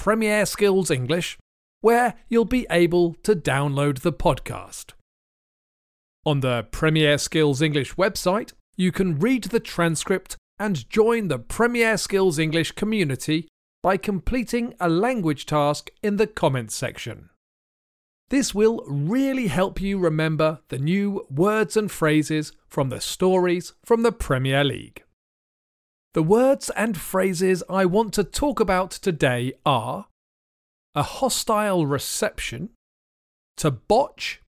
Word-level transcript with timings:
Premier 0.00 0.46
Skills 0.46 0.90
English, 0.90 1.36
where 1.82 2.14
you'll 2.30 2.46
be 2.46 2.66
able 2.70 3.12
to 3.22 3.36
download 3.36 4.00
the 4.00 4.14
podcast. 4.14 4.94
On 6.24 6.40
the 6.40 6.66
Premier 6.70 7.18
Skills 7.18 7.60
English 7.60 7.96
website, 7.96 8.54
you 8.78 8.92
can 8.92 9.18
read 9.18 9.44
the 9.44 9.60
transcript 9.60 10.38
and 10.58 10.88
join 10.88 11.28
the 11.28 11.38
Premier 11.38 11.98
Skills 11.98 12.38
English 12.38 12.72
community 12.72 13.46
by 13.82 13.98
completing 13.98 14.72
a 14.80 14.88
language 14.88 15.44
task 15.44 15.90
in 16.02 16.16
the 16.16 16.26
comments 16.26 16.74
section. 16.74 17.28
This 18.30 18.54
will 18.54 18.82
really 18.88 19.48
help 19.48 19.82
you 19.82 19.98
remember 19.98 20.60
the 20.68 20.78
new 20.78 21.26
words 21.28 21.76
and 21.76 21.90
phrases 21.90 22.52
from 22.68 22.88
the 22.88 23.02
stories 23.02 23.74
from 23.84 24.02
the 24.02 24.12
Premier 24.12 24.64
League. 24.64 25.02
The 26.12 26.22
words 26.22 26.70
and 26.70 26.96
phrases 26.96 27.62
I 27.68 27.84
want 27.84 28.12
to 28.14 28.24
talk 28.24 28.58
about 28.58 28.90
today 28.90 29.52
are 29.64 30.06
a 30.94 31.04
hostile 31.04 31.86
reception, 31.86 32.70
to 33.58 33.70
botch, 33.70 34.42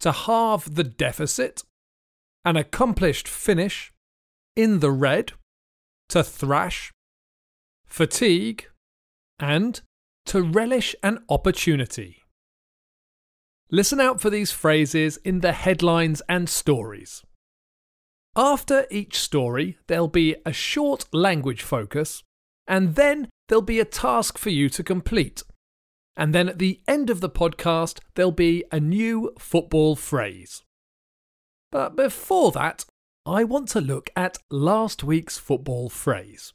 to 0.00 0.10
halve 0.10 0.74
the 0.74 0.82
deficit, 0.82 1.62
an 2.44 2.56
accomplished 2.56 3.28
finish, 3.28 3.92
in 4.56 4.80
the 4.80 4.90
red, 4.90 5.34
to 6.08 6.24
thrash, 6.24 6.92
fatigue, 7.86 8.68
and 9.38 9.80
to 10.26 10.42
relish 10.42 10.96
an 11.04 11.22
opportunity. 11.28 12.24
Listen 13.70 14.00
out 14.00 14.20
for 14.20 14.30
these 14.30 14.50
phrases 14.50 15.16
in 15.18 15.40
the 15.40 15.52
headlines 15.52 16.22
and 16.28 16.48
stories. 16.48 17.22
After 18.38 18.86
each 18.88 19.18
story, 19.18 19.78
there'll 19.88 20.06
be 20.06 20.36
a 20.46 20.52
short 20.52 21.06
language 21.12 21.60
focus, 21.60 22.22
and 22.68 22.94
then 22.94 23.28
there'll 23.48 23.62
be 23.62 23.80
a 23.80 23.84
task 23.84 24.38
for 24.38 24.50
you 24.50 24.68
to 24.68 24.84
complete. 24.84 25.42
And 26.16 26.32
then 26.32 26.48
at 26.48 26.60
the 26.60 26.80
end 26.86 27.10
of 27.10 27.20
the 27.20 27.28
podcast, 27.28 27.98
there'll 28.14 28.30
be 28.30 28.62
a 28.70 28.78
new 28.78 29.32
football 29.40 29.96
phrase. 29.96 30.62
But 31.72 31.96
before 31.96 32.52
that, 32.52 32.84
I 33.26 33.42
want 33.42 33.70
to 33.70 33.80
look 33.80 34.08
at 34.14 34.38
last 34.50 35.02
week's 35.02 35.36
football 35.36 35.88
phrase. 35.88 36.52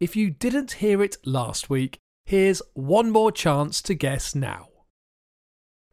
If 0.00 0.16
you 0.16 0.30
didn't 0.30 0.82
hear 0.82 1.00
it 1.00 1.16
last 1.24 1.70
week, 1.70 1.98
here's 2.24 2.60
one 2.74 3.08
more 3.08 3.30
chance 3.30 3.80
to 3.82 3.94
guess 3.94 4.34
now. 4.34 4.66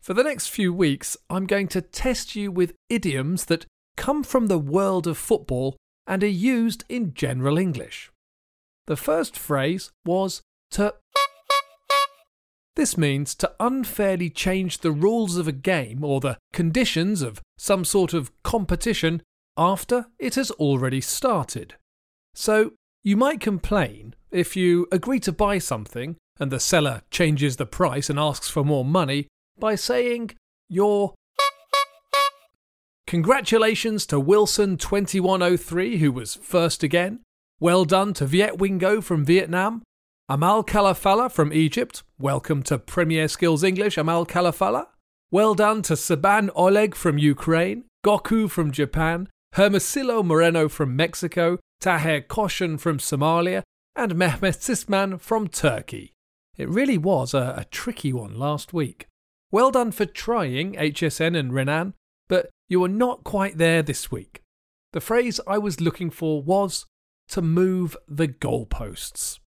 For 0.02 0.16
the 0.16 0.24
next 0.24 0.48
few 0.48 0.74
weeks, 0.74 1.16
I'm 1.30 1.46
going 1.46 1.68
to 1.68 1.82
test 1.82 2.36
you 2.36 2.52
with 2.52 2.74
idioms 2.90 3.46
that 3.46 3.68
come 3.98 4.24
from 4.24 4.48
the 4.48 4.58
world 4.58 5.08
of 5.08 5.18
football 5.18 5.76
and 6.08 6.24
are 6.24 6.28
used 6.28 6.86
in 6.88 7.14
general 7.14 7.58
English. 7.58 8.10
The 8.86 8.96
first 8.96 9.38
phrase 9.38 9.92
was 10.06 10.42
to. 10.72 10.94
This 12.78 12.98
means 12.98 13.36
to 13.36 13.52
unfairly 13.60 14.30
change 14.30 14.78
the 14.78 14.92
rules 14.92 15.36
of 15.36 15.48
a 15.48 15.52
game 15.52 16.04
or 16.04 16.20
the 16.20 16.38
conditions 16.54 17.22
of 17.22 17.42
some 17.58 17.84
sort 17.84 18.14
of 18.14 18.32
competition 18.44 19.22
after 19.58 20.06
it 20.20 20.36
has 20.36 20.52
already 20.52 21.02
started. 21.02 21.74
So, 22.36 22.74
you 23.04 23.18
might 23.18 23.42
complain 23.42 24.14
if 24.32 24.56
you 24.56 24.88
agree 24.92 25.20
to 25.22 25.32
buy 25.32 25.58
something 25.58 26.18
and 26.40 26.52
the 26.52 26.60
seller 26.60 27.02
changes 27.10 27.58
the 27.58 27.66
price 27.66 28.10
and 28.10 28.20
asks 28.20 28.50
for 28.50 28.64
more 28.64 28.86
money 28.86 29.28
by 29.58 29.74
saying 29.74 30.32
you're 30.70 31.16
Congratulations 33.08 34.06
to 34.08 34.22
Wilson2103, 34.22 36.00
who 36.00 36.12
was 36.12 36.36
first 36.36 36.84
again. 36.84 37.22
Well 37.58 37.86
done 37.86 38.14
to 38.16 38.26
Viet 38.26 38.58
Wingo 38.58 39.00
from 39.00 39.24
Vietnam. 39.24 39.82
Amal 40.28 40.62
Kalafala 40.62 41.32
from 41.32 41.54
Egypt. 41.54 42.04
Welcome 42.20 42.64
to 42.64 42.78
Premier 42.78 43.30
Skills 43.30 43.64
English, 43.64 43.98
Amal 43.98 44.26
Kalafala. 44.26 44.88
Well 45.32 45.56
done 45.56 45.84
to 45.84 45.94
Saban 45.94 46.50
Oleg 46.54 46.96
from 46.96 47.18
Ukraine. 47.18 47.86
Goku 48.06 48.52
from 48.52 48.74
Japan. 48.74 49.30
Hermosillo 49.54 50.22
Moreno 50.22 50.68
from 50.68 50.94
Mexico. 50.94 51.60
Taher 51.80 52.28
Koshan 52.28 52.78
from 52.78 52.98
Somalia. 52.98 53.64
And 53.96 54.16
Mehmet 54.16 54.58
Sisman 54.58 55.18
from 55.18 55.48
Turkey. 55.48 56.12
It 56.58 56.68
really 56.68 56.98
was 56.98 57.34
a, 57.34 57.56
a 57.60 57.66
tricky 57.72 58.12
one 58.12 58.38
last 58.38 58.74
week. 58.74 59.08
Well 59.50 59.72
done 59.72 59.94
for 59.94 60.06
trying, 60.06 60.74
HSN 60.74 61.38
and 61.38 61.54
Renan, 61.54 61.94
but 62.28 62.50
you 62.70 62.84
are 62.84 62.90
not 62.90 63.24
quite 63.24 63.58
there 63.58 63.82
this 63.82 64.12
week. 64.12 64.42
The 64.94 65.02
phrase 65.02 65.40
I 65.48 65.58
was 65.58 65.82
looking 65.82 66.10
for 66.10 66.42
was 66.42 66.86
to 67.30 67.42
move 67.42 67.96
the 68.08 68.28
goalposts. 68.28 69.40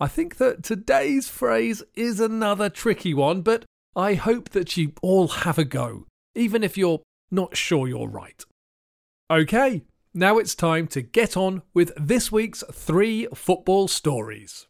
I 0.00 0.06
think 0.06 0.36
that 0.36 0.62
today's 0.62 1.28
phrase 1.28 1.82
is 1.94 2.20
another 2.20 2.68
tricky 2.68 3.12
one, 3.12 3.42
but 3.42 3.64
I 3.96 4.14
hope 4.14 4.50
that 4.50 4.76
you 4.76 4.92
all 5.02 5.28
have 5.28 5.58
a 5.58 5.64
go, 5.64 6.06
even 6.34 6.62
if 6.62 6.78
you're 6.78 7.02
not 7.30 7.56
sure 7.56 7.88
you're 7.88 8.08
right. 8.08 8.44
Okay, 9.30 9.82
now 10.14 10.38
it's 10.38 10.54
time 10.54 10.86
to 10.88 11.02
get 11.02 11.36
on 11.36 11.62
with 11.74 11.92
this 11.96 12.30
week's 12.30 12.62
three 12.72 13.26
football 13.34 13.88
stories. 13.88 14.66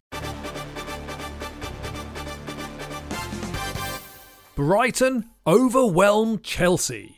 Brighton 4.56 5.28
overwhelm 5.46 6.40
Chelsea. 6.40 7.17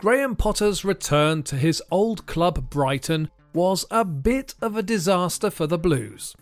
Graham 0.00 0.36
Potter's 0.36 0.84
return 0.84 1.42
to 1.42 1.56
his 1.56 1.82
old 1.90 2.24
club 2.26 2.70
Brighton 2.70 3.28
was 3.52 3.84
a 3.90 4.04
bit 4.04 4.54
of 4.62 4.76
a 4.76 4.82
disaster 4.82 5.50
for 5.50 5.66
the 5.66 5.76
Blues. 5.76 6.36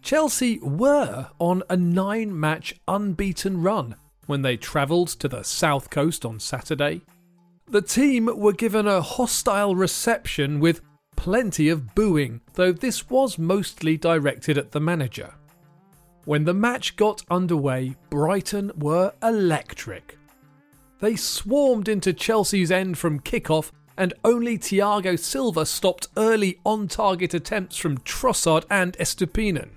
Chelsea 0.00 0.58
were 0.60 1.28
on 1.38 1.62
a 1.68 1.76
nine 1.76 2.38
match 2.38 2.74
unbeaten 2.88 3.60
run 3.60 3.94
when 4.24 4.40
they 4.40 4.56
travelled 4.56 5.08
to 5.08 5.28
the 5.28 5.42
south 5.42 5.90
coast 5.90 6.24
on 6.24 6.40
Saturday. 6.40 7.02
The 7.68 7.82
team 7.82 8.30
were 8.34 8.54
given 8.54 8.86
a 8.86 9.02
hostile 9.02 9.76
reception 9.76 10.58
with 10.58 10.80
plenty 11.14 11.68
of 11.68 11.94
booing, 11.94 12.40
though 12.54 12.72
this 12.72 13.10
was 13.10 13.38
mostly 13.38 13.98
directed 13.98 14.56
at 14.56 14.72
the 14.72 14.80
manager. 14.80 15.34
When 16.24 16.44
the 16.44 16.54
match 16.54 16.96
got 16.96 17.22
underway, 17.30 17.96
Brighton 18.08 18.72
were 18.76 19.12
electric. 19.22 20.16
They 21.02 21.16
swarmed 21.16 21.88
into 21.88 22.12
Chelsea's 22.12 22.70
end 22.70 22.96
from 22.96 23.18
kickoff, 23.18 23.72
and 23.96 24.14
only 24.24 24.56
Thiago 24.56 25.18
Silva 25.18 25.66
stopped 25.66 26.06
early 26.16 26.60
on 26.64 26.86
target 26.86 27.34
attempts 27.34 27.76
from 27.76 27.98
Trossard 27.98 28.64
and 28.70 28.96
Estupinan. 28.98 29.70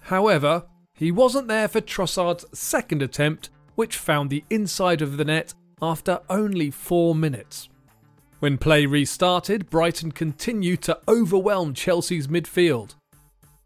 However, 0.00 0.64
he 0.94 1.12
wasn't 1.12 1.48
there 1.48 1.68
for 1.68 1.82
Trossard's 1.82 2.46
second 2.58 3.02
attempt, 3.02 3.50
which 3.74 3.98
found 3.98 4.30
the 4.30 4.42
inside 4.48 5.02
of 5.02 5.18
the 5.18 5.24
net 5.26 5.52
after 5.82 6.20
only 6.30 6.70
four 6.70 7.14
minutes. 7.14 7.68
When 8.38 8.56
play 8.56 8.86
restarted, 8.86 9.68
Brighton 9.68 10.12
continued 10.12 10.80
to 10.82 10.98
overwhelm 11.06 11.74
Chelsea's 11.74 12.28
midfield. 12.28 12.94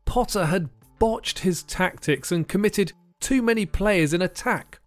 Potter 0.05 0.47
had 0.47 0.69
botched 0.99 1.39
his 1.39 1.63
tactics 1.63 2.33
and 2.33 2.49
committed 2.49 2.93
too 3.21 3.41
many 3.41 3.67
players 3.67 4.13
in 4.13 4.21
attack. 4.21 4.81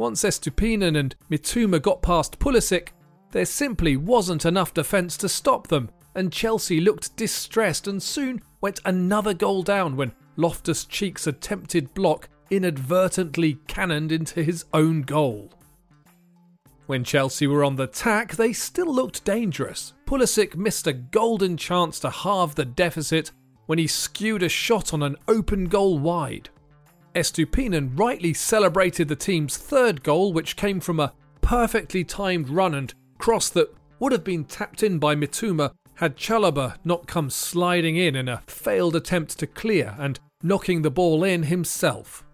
Once 0.00 0.24
Estupinan 0.24 0.96
and 0.96 1.14
Mitoma 1.30 1.78
got 1.78 2.00
past 2.00 2.38
Pulisic, 2.38 2.88
there 3.32 3.44
simply 3.44 3.98
wasn't 3.98 4.46
enough 4.46 4.72
defence 4.72 5.14
to 5.18 5.28
stop 5.28 5.68
them, 5.68 5.90
and 6.14 6.32
Chelsea 6.32 6.80
looked 6.80 7.14
distressed 7.18 7.86
and 7.86 8.02
soon 8.02 8.40
went 8.62 8.80
another 8.86 9.34
goal 9.34 9.62
down 9.62 9.96
when 9.96 10.10
Loftus 10.36 10.86
Cheek's 10.86 11.26
attempted 11.26 11.92
block 11.92 12.30
inadvertently 12.48 13.58
cannoned 13.66 14.10
into 14.10 14.42
his 14.42 14.64
own 14.72 15.02
goal. 15.02 15.52
When 16.86 17.04
Chelsea 17.04 17.46
were 17.46 17.62
on 17.62 17.76
the 17.76 17.86
tack, 17.86 18.36
they 18.36 18.54
still 18.54 18.90
looked 18.90 19.26
dangerous. 19.26 19.92
Pulisic 20.06 20.56
missed 20.56 20.86
a 20.86 20.94
golden 20.94 21.58
chance 21.58 22.00
to 22.00 22.08
halve 22.08 22.54
the 22.54 22.64
deficit 22.64 23.32
when 23.66 23.78
he 23.78 23.86
skewed 23.86 24.44
a 24.44 24.48
shot 24.48 24.94
on 24.94 25.02
an 25.02 25.16
open 25.28 25.66
goal 25.66 25.98
wide. 25.98 26.48
Estupinan 27.14 27.98
rightly 27.98 28.32
celebrated 28.32 29.08
the 29.08 29.16
team's 29.16 29.56
third 29.56 30.02
goal, 30.02 30.32
which 30.32 30.56
came 30.56 30.80
from 30.80 31.00
a 31.00 31.12
perfectly 31.40 32.04
timed 32.04 32.48
run 32.48 32.74
and 32.74 32.94
cross 33.18 33.48
that 33.50 33.74
would 33.98 34.12
have 34.12 34.24
been 34.24 34.44
tapped 34.44 34.82
in 34.82 34.98
by 34.98 35.14
Mitoma 35.14 35.72
had 35.96 36.16
Chalobah 36.16 36.76
not 36.84 37.06
come 37.06 37.28
sliding 37.28 37.96
in 37.96 38.16
in 38.16 38.28
a 38.28 38.42
failed 38.46 38.96
attempt 38.96 39.38
to 39.38 39.46
clear 39.46 39.94
and 39.98 40.18
knocking 40.42 40.82
the 40.82 40.90
ball 40.90 41.24
in 41.24 41.44
himself. 41.44 42.24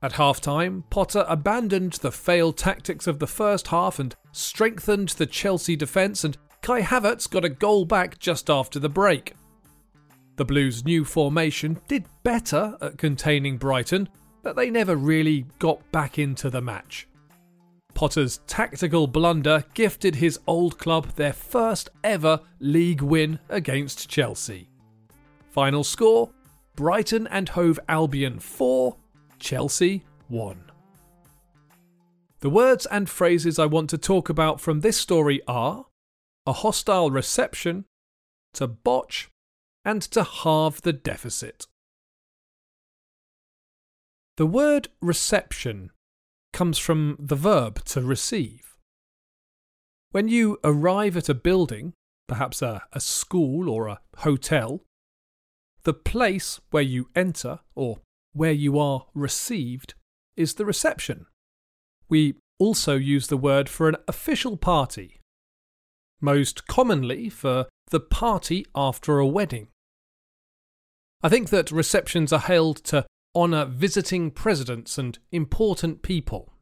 At 0.00 0.12
half 0.12 0.40
time, 0.40 0.84
Potter 0.90 1.24
abandoned 1.26 1.94
the 1.94 2.12
failed 2.12 2.58
tactics 2.58 3.06
of 3.06 3.18
the 3.18 3.26
first 3.26 3.68
half 3.68 3.98
and 3.98 4.14
strengthened 4.32 5.08
the 5.10 5.26
Chelsea 5.26 5.76
defence, 5.76 6.22
and 6.22 6.36
Kai 6.62 6.82
Havertz 6.82 7.28
got 7.28 7.44
a 7.44 7.48
goal 7.48 7.84
back 7.84 8.18
just 8.18 8.50
after 8.50 8.78
the 8.78 8.88
break. 8.88 9.32
The 10.36 10.44
Blues' 10.44 10.84
new 10.84 11.04
formation 11.04 11.80
did 11.86 12.06
better 12.22 12.76
at 12.80 12.98
containing 12.98 13.56
Brighton, 13.56 14.08
but 14.42 14.56
they 14.56 14.68
never 14.68 14.96
really 14.96 15.46
got 15.58 15.90
back 15.92 16.18
into 16.18 16.50
the 16.50 16.60
match. 16.60 17.06
Potter's 17.94 18.40
tactical 18.48 19.06
blunder 19.06 19.64
gifted 19.74 20.16
his 20.16 20.40
old 20.48 20.78
club 20.78 21.06
their 21.14 21.32
first 21.32 21.90
ever 22.02 22.40
league 22.58 23.00
win 23.00 23.38
against 23.48 24.08
Chelsea. 24.08 24.68
Final 25.50 25.84
score 25.84 26.30
Brighton 26.74 27.28
and 27.28 27.50
Hove 27.50 27.78
Albion 27.88 28.40
4, 28.40 28.96
Chelsea 29.38 30.04
1. 30.26 30.70
The 32.40 32.50
words 32.50 32.86
and 32.86 33.08
phrases 33.08 33.60
I 33.60 33.66
want 33.66 33.88
to 33.90 33.98
talk 33.98 34.28
about 34.28 34.60
from 34.60 34.80
this 34.80 34.96
story 34.96 35.40
are 35.46 35.86
a 36.46 36.52
hostile 36.52 37.10
reception, 37.10 37.84
to 38.54 38.66
botch, 38.66 39.30
and 39.84 40.02
to 40.02 40.22
halve 40.22 40.82
the 40.82 40.92
deficit. 40.92 41.66
The 44.36 44.46
word 44.46 44.88
reception 45.00 45.90
comes 46.52 46.78
from 46.78 47.16
the 47.18 47.36
verb 47.36 47.84
to 47.86 48.00
receive. 48.00 48.74
When 50.10 50.28
you 50.28 50.58
arrive 50.64 51.16
at 51.16 51.28
a 51.28 51.34
building, 51.34 51.92
perhaps 52.28 52.62
a, 52.62 52.82
a 52.92 53.00
school 53.00 53.68
or 53.68 53.88
a 53.88 54.00
hotel, 54.18 54.82
the 55.82 55.94
place 55.94 56.60
where 56.70 56.82
you 56.82 57.10
enter 57.14 57.60
or 57.74 57.98
where 58.32 58.52
you 58.52 58.78
are 58.78 59.06
received 59.14 59.94
is 60.36 60.54
the 60.54 60.64
reception. 60.64 61.26
We 62.08 62.34
also 62.58 62.96
use 62.96 63.28
the 63.28 63.36
word 63.36 63.68
for 63.68 63.88
an 63.88 63.96
official 64.08 64.56
party, 64.56 65.20
most 66.20 66.66
commonly 66.66 67.28
for 67.28 67.66
the 67.90 68.00
party 68.00 68.66
after 68.74 69.18
a 69.18 69.26
wedding. 69.26 69.68
I 71.22 71.28
think 71.28 71.50
that 71.50 71.70
receptions 71.70 72.32
are 72.32 72.40
held 72.40 72.78
to 72.84 73.06
honour 73.34 73.64
visiting 73.64 74.30
presidents 74.30 74.98
and 74.98 75.18
important 75.32 76.02
people. 76.02 76.52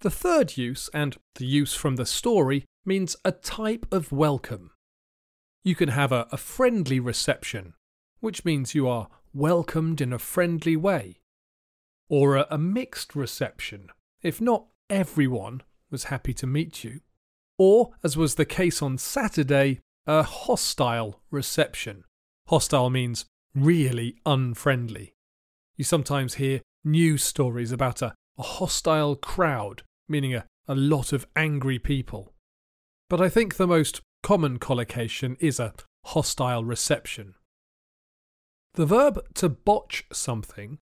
The 0.00 0.10
third 0.10 0.56
use, 0.56 0.88
and 0.94 1.16
the 1.34 1.46
use 1.46 1.74
from 1.74 1.96
the 1.96 2.06
story, 2.06 2.64
means 2.86 3.16
a 3.24 3.32
type 3.32 3.86
of 3.92 4.12
welcome. 4.12 4.70
You 5.62 5.74
can 5.74 5.90
have 5.90 6.12
a, 6.12 6.26
a 6.32 6.38
friendly 6.38 6.98
reception, 6.98 7.74
which 8.20 8.44
means 8.44 8.74
you 8.74 8.88
are 8.88 9.08
welcomed 9.34 10.00
in 10.00 10.12
a 10.12 10.18
friendly 10.18 10.76
way, 10.76 11.20
or 12.08 12.36
a, 12.36 12.46
a 12.50 12.56
mixed 12.56 13.14
reception, 13.14 13.90
if 14.22 14.40
not 14.40 14.66
everyone 14.88 15.60
was 15.90 16.04
happy 16.04 16.32
to 16.34 16.46
meet 16.46 16.82
you, 16.82 17.00
or, 17.58 17.90
as 18.02 18.16
was 18.16 18.36
the 18.36 18.46
case 18.46 18.80
on 18.80 18.96
Saturday, 18.96 19.80
a 20.06 20.22
hostile 20.22 21.20
reception. 21.30 22.04
Hostile 22.50 22.90
means 22.90 23.26
really 23.54 24.16
unfriendly. 24.26 25.14
You 25.76 25.84
sometimes 25.84 26.34
hear 26.34 26.62
news 26.84 27.22
stories 27.22 27.70
about 27.70 28.02
a, 28.02 28.12
a 28.36 28.42
hostile 28.42 29.14
crowd, 29.14 29.84
meaning 30.08 30.34
a, 30.34 30.46
a 30.66 30.74
lot 30.74 31.12
of 31.12 31.28
angry 31.36 31.78
people. 31.78 32.32
But 33.08 33.20
I 33.20 33.28
think 33.28 33.54
the 33.54 33.68
most 33.68 34.00
common 34.24 34.58
collocation 34.58 35.36
is 35.38 35.60
a 35.60 35.74
hostile 36.06 36.64
reception. 36.64 37.36
The 38.74 38.86
verb 38.86 39.20
to 39.34 39.48
botch 39.48 40.04
something 40.12 40.78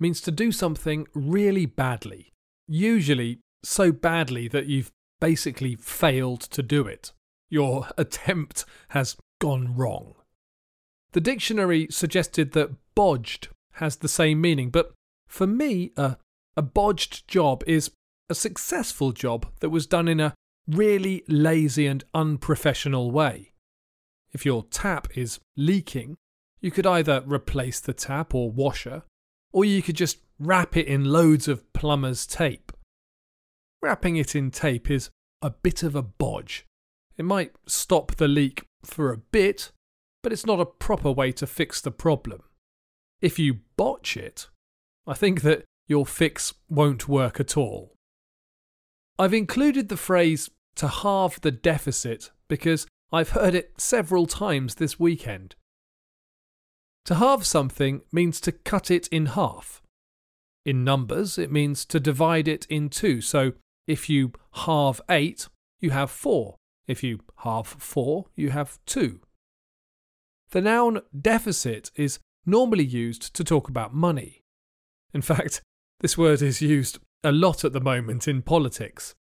means 0.00 0.20
to 0.22 0.32
do 0.32 0.50
something 0.50 1.06
really 1.14 1.66
badly, 1.66 2.32
usually 2.66 3.38
so 3.62 3.92
badly 3.92 4.48
that 4.48 4.66
you've 4.66 4.90
basically 5.20 5.76
failed 5.76 6.40
to 6.40 6.62
do 6.64 6.88
it. 6.88 7.12
Your 7.50 7.86
attempt 7.96 8.64
has 8.88 9.16
gone 9.40 9.76
wrong. 9.76 10.16
The 11.14 11.20
dictionary 11.20 11.86
suggested 11.90 12.52
that 12.52 12.74
bodged 12.96 13.48
has 13.74 13.96
the 13.96 14.08
same 14.08 14.40
meaning, 14.40 14.70
but 14.70 14.92
for 15.28 15.46
me, 15.46 15.92
a, 15.96 16.16
a 16.56 16.62
bodged 16.62 17.28
job 17.28 17.62
is 17.68 17.92
a 18.28 18.34
successful 18.34 19.12
job 19.12 19.46
that 19.60 19.70
was 19.70 19.86
done 19.86 20.08
in 20.08 20.18
a 20.18 20.34
really 20.66 21.22
lazy 21.28 21.86
and 21.86 22.04
unprofessional 22.14 23.12
way. 23.12 23.52
If 24.32 24.44
your 24.44 24.64
tap 24.64 25.16
is 25.16 25.38
leaking, 25.56 26.16
you 26.60 26.72
could 26.72 26.86
either 26.86 27.22
replace 27.24 27.78
the 27.78 27.92
tap 27.92 28.34
or 28.34 28.50
washer, 28.50 29.04
or 29.52 29.64
you 29.64 29.82
could 29.82 29.96
just 29.96 30.18
wrap 30.40 30.76
it 30.76 30.88
in 30.88 31.04
loads 31.04 31.46
of 31.46 31.72
plumber's 31.72 32.26
tape. 32.26 32.72
Wrapping 33.80 34.16
it 34.16 34.34
in 34.34 34.50
tape 34.50 34.90
is 34.90 35.10
a 35.40 35.50
bit 35.50 35.84
of 35.84 35.94
a 35.94 36.02
bodge. 36.02 36.64
It 37.16 37.24
might 37.24 37.52
stop 37.66 38.16
the 38.16 38.26
leak 38.26 38.64
for 38.82 39.12
a 39.12 39.18
bit, 39.18 39.70
but 40.24 40.32
it's 40.32 40.46
not 40.46 40.58
a 40.58 40.66
proper 40.66 41.12
way 41.12 41.30
to 41.30 41.46
fix 41.46 41.82
the 41.82 41.90
problem. 41.90 42.40
If 43.20 43.38
you 43.38 43.60
botch 43.76 44.16
it, 44.16 44.48
I 45.06 45.12
think 45.12 45.42
that 45.42 45.64
your 45.86 46.06
fix 46.06 46.54
won't 46.68 47.06
work 47.06 47.38
at 47.38 47.58
all. 47.58 47.94
I've 49.18 49.34
included 49.34 49.90
the 49.90 49.98
phrase 49.98 50.50
to 50.76 50.88
halve 50.88 51.40
the 51.42 51.50
deficit 51.50 52.30
because 52.48 52.86
I've 53.12 53.30
heard 53.30 53.54
it 53.54 53.74
several 53.76 54.26
times 54.26 54.76
this 54.76 54.98
weekend. 54.98 55.56
To 57.04 57.16
halve 57.16 57.44
something 57.44 58.00
means 58.10 58.40
to 58.40 58.52
cut 58.52 58.90
it 58.90 59.06
in 59.08 59.26
half. 59.26 59.82
In 60.64 60.84
numbers, 60.84 61.36
it 61.36 61.52
means 61.52 61.84
to 61.84 62.00
divide 62.00 62.48
it 62.48 62.66
in 62.70 62.88
two. 62.88 63.20
So 63.20 63.52
if 63.86 64.08
you 64.08 64.32
halve 64.52 65.02
8, 65.10 65.48
you 65.80 65.90
have 65.90 66.10
4. 66.10 66.56
If 66.86 67.02
you 67.02 67.20
halve 67.36 67.68
4, 67.68 68.24
you 68.34 68.50
have 68.50 68.78
2. 68.86 69.20
The 70.54 70.62
noun 70.62 71.00
deficit 71.20 71.90
is 71.96 72.20
normally 72.46 72.84
used 72.84 73.34
to 73.34 73.42
talk 73.42 73.68
about 73.68 73.92
money. 73.92 74.44
In 75.12 75.20
fact, 75.20 75.60
this 75.98 76.16
word 76.16 76.42
is 76.42 76.62
used 76.62 77.00
a 77.24 77.32
lot 77.32 77.64
at 77.64 77.72
the 77.72 77.80
moment 77.80 78.28
in 78.28 78.40
politics. 78.40 79.16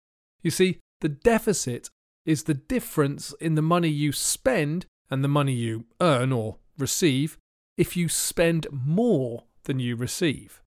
You 0.42 0.50
see, 0.50 0.80
the 1.00 1.08
deficit 1.08 1.88
is 2.26 2.42
the 2.42 2.54
difference 2.54 3.32
in 3.40 3.54
the 3.54 3.62
money 3.62 3.88
you 3.88 4.10
spend 4.10 4.86
and 5.08 5.22
the 5.22 5.28
money 5.28 5.52
you 5.52 5.84
earn 6.00 6.32
or 6.32 6.56
receive 6.76 7.38
if 7.78 7.96
you 7.96 8.08
spend 8.08 8.66
more 8.72 9.44
than 9.66 9.78
you 9.78 9.94
receive. 9.94 10.60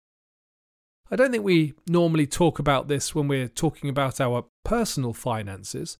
I 1.12 1.17
don't 1.17 1.32
think 1.32 1.43
we 1.43 1.74
normally 1.89 2.25
talk 2.25 2.58
about 2.58 2.88
this 2.88 3.13
when 3.13 3.27
we're 3.27 3.50
talking 3.50 3.89
about 3.89 4.22
our 4.22 4.46
personal 4.63 5.12
finances, 5.12 5.98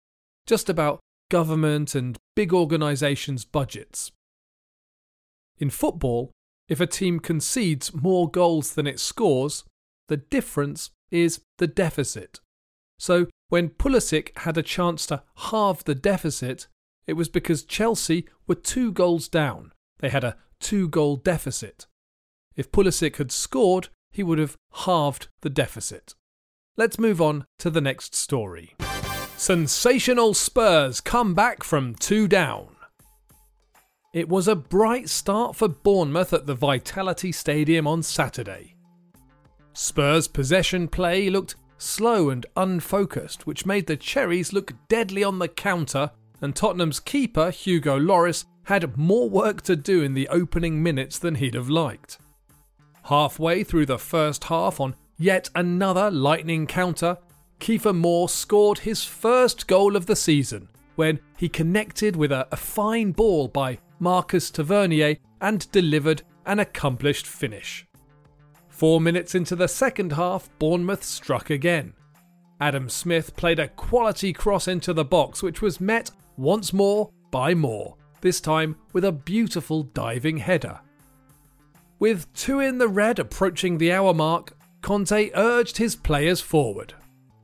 just 0.48 0.70
about 0.70 1.02
government 1.30 1.96
and 1.96 2.18
big 2.34 2.54
organisations' 2.54 3.44
budgets. 3.44 4.14
In 5.64 5.70
football, 5.70 6.34
if 6.68 6.82
a 6.82 6.86
team 6.86 7.22
concedes 7.22 7.94
more 7.94 8.30
goals 8.30 8.74
than 8.74 8.86
it 8.86 9.00
scores, 9.00 9.64
the 10.10 10.18
difference 10.18 10.90
is 11.10 11.40
the 11.58 11.68
deficit. 11.68 12.42
So 13.00 13.28
when 13.48 13.70
Pulisic 13.70 14.38
had 14.40 14.58
a 14.58 14.62
chance 14.62 15.06
to 15.06 15.24
halve 15.38 15.86
the 15.86 15.96
deficit, 15.96 16.68
it 17.08 17.14
was 17.14 17.30
because 17.30 17.64
Chelsea 17.64 18.28
were 18.46 18.56
two 18.56 18.92
goals 18.92 19.30
down. 19.30 19.72
They 20.00 20.10
had 20.10 20.26
a 20.26 20.36
two 20.60 20.90
goal 20.90 21.16
deficit. 21.16 21.88
If 22.58 22.74
Pulisic 22.74 23.16
had 23.16 23.32
scored, 23.32 23.88
he 24.12 24.22
would 24.22 24.40
have 24.40 24.58
halved 24.84 25.30
the 25.44 25.50
deficit. 25.50 26.14
Let's 26.76 27.00
move 27.00 27.22
on 27.22 27.46
to 27.60 27.70
the 27.70 27.80
next 27.80 28.16
story. 28.16 28.76
Sensational 29.38 30.34
Spurs 30.34 31.00
come 31.00 31.34
back 31.34 31.64
from 31.64 31.96
two 31.96 32.28
down. 32.28 32.73
It 34.14 34.30
was 34.30 34.48
a 34.48 34.56
bright 34.56 35.10
start 35.10 35.56
for 35.56 35.68
Bournemouth 35.68 36.34
at 36.34 36.46
the 36.46 36.54
Vitality 36.54 37.32
Stadium 37.32 37.88
on 37.88 38.04
Saturday. 38.04 38.76
Spurs' 39.74 40.28
possession 40.28 40.88
play 40.88 41.32
looked 41.32 41.56
slow 41.80 42.30
and 42.30 42.46
unfocused, 42.56 43.48
which 43.48 43.66
made 43.66 43.88
the 43.88 43.98
Cherries 43.98 44.54
look 44.54 44.74
deadly 44.88 45.24
on 45.24 45.40
the 45.40 45.48
counter, 45.48 46.12
and 46.42 46.56
Tottenham's 46.56 47.00
keeper, 47.00 47.50
Hugo 47.50 47.98
Lloris, 47.98 48.46
had 48.66 48.96
more 48.96 49.28
work 49.28 49.64
to 49.64 49.76
do 49.76 50.04
in 50.04 50.14
the 50.14 50.28
opening 50.28 50.84
minutes 50.84 51.18
than 51.18 51.34
he'd 51.34 51.56
have 51.56 51.70
liked. 51.70 52.20
Halfway 53.06 53.64
through 53.64 53.88
the 53.88 53.98
first 53.98 54.44
half, 54.44 54.80
on 54.80 54.96
yet 55.18 55.50
another 55.56 56.12
lightning 56.12 56.68
counter, 56.68 57.18
Kiefer 57.60 57.96
Moore 57.96 58.30
scored 58.30 58.78
his 58.78 59.04
first 59.04 59.66
goal 59.66 59.96
of 59.96 60.06
the 60.06 60.16
season 60.16 60.70
when 60.96 61.20
he 61.36 61.50
connected 61.50 62.16
with 62.16 62.32
a, 62.32 62.48
a 62.52 62.56
fine 62.56 63.12
ball 63.12 63.48
by 63.48 63.80
Marcus 64.04 64.52
Tavernier 64.52 65.16
and 65.40 65.72
delivered 65.72 66.24
an 66.46 66.60
accomplished 66.60 67.26
finish. 67.26 67.88
Four 68.68 69.00
minutes 69.00 69.34
into 69.34 69.56
the 69.56 69.70
second 69.70 70.12
half, 70.12 70.50
Bournemouth 70.60 71.06
struck 71.06 71.50
again. 71.50 71.94
Adam 72.60 72.90
Smith 72.90 73.34
played 73.38 73.60
a 73.60 73.70
quality 73.70 74.34
cross 74.34 74.68
into 74.68 74.92
the 74.92 75.06
box, 75.06 75.42
which 75.42 75.62
was 75.62 75.80
met 75.80 76.12
once 76.36 76.74
more 76.74 77.12
by 77.32 77.54
Moore, 77.54 77.96
this 78.20 78.42
time 78.42 78.76
with 78.92 79.06
a 79.06 79.12
beautiful 79.14 79.84
diving 79.84 80.36
header. 80.36 80.82
With 81.98 82.32
two 82.34 82.60
in 82.60 82.80
the 82.80 82.90
red 82.90 83.20
approaching 83.20 83.78
the 83.78 83.94
hour 83.94 84.14
mark, 84.14 84.58
Conte 84.82 85.32
urged 85.34 85.78
his 85.78 85.96
players 85.96 86.42
forward. 86.42 86.94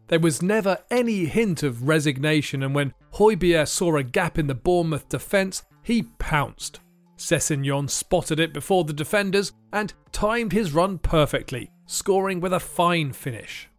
There 0.09 0.19
was 0.19 0.41
never 0.41 0.79
any 0.91 1.23
hint 1.23 1.63
of 1.63 1.87
resignation, 1.87 2.63
and 2.63 2.75
when 2.75 2.93
Højbjerg 3.13 3.69
saw 3.69 3.95
a 3.95 4.03
gap 4.03 4.37
in 4.37 4.47
the 4.47 4.55
Bournemouth 4.55 5.07
defence, 5.07 5.63
he 5.83 6.03
pounced. 6.19 6.79
Sessegnon 7.17 7.89
spotted 7.89 8.39
it 8.39 8.53
before 8.53 8.85
the 8.85 8.93
defenders 8.93 9.51
and 9.73 9.93
timed 10.11 10.53
his 10.53 10.73
run 10.73 10.97
perfectly, 10.97 11.69
scoring 11.85 12.39
with 12.39 12.53
a 12.53 12.59
fine 12.59 13.11
finish. 13.11 13.69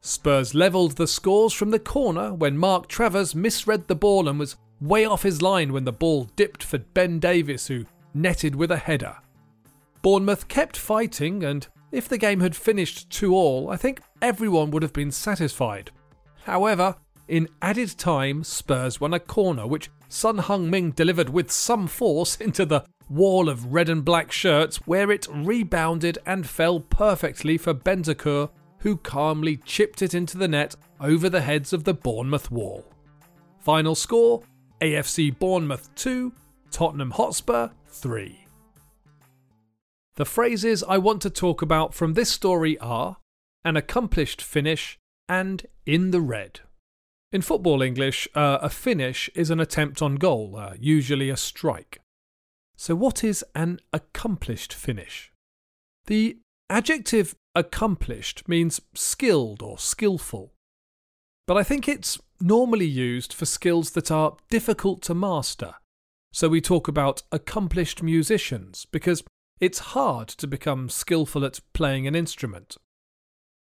Spurs 0.00 0.54
levelled 0.54 0.92
the 0.92 1.06
scores 1.06 1.52
from 1.52 1.70
the 1.70 1.78
corner 1.78 2.32
when 2.32 2.56
Mark 2.56 2.86
Travers 2.86 3.34
misread 3.34 3.88
the 3.88 3.94
ball 3.94 4.28
and 4.28 4.38
was 4.38 4.56
way 4.80 5.04
off 5.04 5.22
his 5.22 5.42
line 5.42 5.72
when 5.72 5.84
the 5.84 5.92
ball 5.92 6.24
dipped 6.36 6.62
for 6.62 6.78
Ben 6.78 7.18
Davies, 7.18 7.66
who 7.66 7.84
netted 8.14 8.54
with 8.54 8.70
a 8.70 8.76
header. 8.76 9.16
Bournemouth 10.02 10.46
kept 10.46 10.76
fighting, 10.76 11.42
and 11.42 11.66
if 11.90 12.08
the 12.08 12.18
game 12.18 12.40
had 12.40 12.54
finished 12.54 13.10
2 13.10 13.34
all, 13.34 13.70
I 13.70 13.76
think 13.76 14.00
everyone 14.22 14.70
would 14.70 14.82
have 14.82 14.92
been 14.92 15.10
satisfied. 15.10 15.90
However, 16.44 16.94
in 17.26 17.48
added 17.60 17.98
time, 17.98 18.44
Spurs 18.44 19.00
won 19.00 19.14
a 19.14 19.20
corner 19.20 19.66
which 19.66 19.90
Son 20.08 20.38
Heung-min 20.38 20.92
delivered 20.92 21.28
with 21.28 21.50
some 21.50 21.86
force 21.86 22.36
into 22.36 22.64
the 22.64 22.84
wall 23.08 23.48
of 23.48 23.72
red 23.72 23.88
and 23.88 24.04
black 24.04 24.32
shirts, 24.32 24.78
where 24.86 25.10
it 25.10 25.26
rebounded 25.30 26.18
and 26.26 26.46
fell 26.48 26.80
perfectly 26.80 27.58
for 27.58 27.74
Bentancur, 27.74 28.50
who 28.78 28.96
calmly 28.96 29.56
chipped 29.56 30.02
it 30.02 30.14
into 30.14 30.38
the 30.38 30.48
net 30.48 30.76
over 31.00 31.28
the 31.28 31.40
heads 31.40 31.72
of 31.72 31.84
the 31.84 31.94
Bournemouth 31.94 32.50
wall. 32.50 32.84
Final 33.60 33.94
score 33.94 34.42
AFC 34.80 35.36
Bournemouth 35.38 35.94
2, 35.96 36.32
Tottenham 36.70 37.10
Hotspur 37.10 37.70
3. 37.88 38.46
The 40.14 40.24
phrases 40.24 40.82
I 40.82 40.98
want 40.98 41.22
to 41.22 41.30
talk 41.30 41.62
about 41.62 41.94
from 41.94 42.14
this 42.14 42.30
story 42.30 42.78
are 42.78 43.18
an 43.64 43.76
accomplished 43.76 44.40
finish 44.40 44.98
and 45.28 45.66
in 45.86 46.10
the 46.10 46.20
red. 46.20 46.60
In 47.30 47.42
football 47.42 47.82
English, 47.82 48.26
uh, 48.34 48.58
a 48.62 48.70
finish 48.70 49.28
is 49.34 49.50
an 49.50 49.60
attempt 49.60 50.00
on 50.00 50.16
goal, 50.16 50.56
uh, 50.56 50.74
usually 50.80 51.28
a 51.28 51.36
strike. 51.36 52.00
So, 52.76 52.94
what 52.94 53.22
is 53.22 53.44
an 53.54 53.80
accomplished 53.92 54.72
finish? 54.72 55.30
The 56.06 56.38
adjective 56.70 57.34
accomplished 57.54 58.48
means 58.48 58.80
skilled 58.94 59.62
or 59.62 59.78
skillful. 59.78 60.52
But 61.46 61.56
I 61.56 61.62
think 61.62 61.88
it's 61.88 62.18
normally 62.40 62.86
used 62.86 63.32
for 63.32 63.46
skills 63.46 63.90
that 63.90 64.10
are 64.10 64.36
difficult 64.48 65.02
to 65.02 65.14
master. 65.14 65.74
So 66.32 66.48
we 66.48 66.60
talk 66.60 66.88
about 66.88 67.22
accomplished 67.32 68.02
musicians 68.02 68.86
because 68.90 69.24
it's 69.60 69.78
hard 69.78 70.28
to 70.28 70.46
become 70.46 70.88
skillful 70.88 71.44
at 71.44 71.60
playing 71.72 72.06
an 72.06 72.14
instrument. 72.14 72.76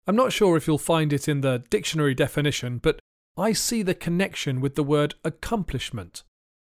I'm 0.05 0.15
not 0.15 0.33
sure 0.33 0.57
if 0.57 0.67
you'll 0.67 0.77
find 0.77 1.13
it 1.13 1.27
in 1.27 1.41
the 1.41 1.63
dictionary 1.69 2.13
definition, 2.13 2.77
but 2.77 2.99
I 3.37 3.53
see 3.53 3.81
the 3.81 3.95
connection 3.95 4.61
with 4.61 4.75
the 4.75 4.83
word 4.83 5.15
accomplishment, 5.23 6.23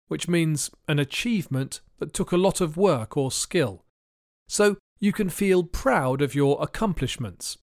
which 0.08 0.28
means 0.28 0.72
an 0.88 1.00
achievement 1.00 1.82
that 2.00 2.14
took 2.14 2.32
a 2.32 2.38
lot 2.38 2.62
of 2.62 2.78
work 2.78 3.16
or 3.16 3.32
skill. 3.32 3.84
So 4.48 4.78
you 5.00 5.12
can 5.12 5.30
feel 5.30 5.64
proud 5.64 6.22
of 6.22 6.36
your 6.36 6.62
accomplishments. 6.62 7.58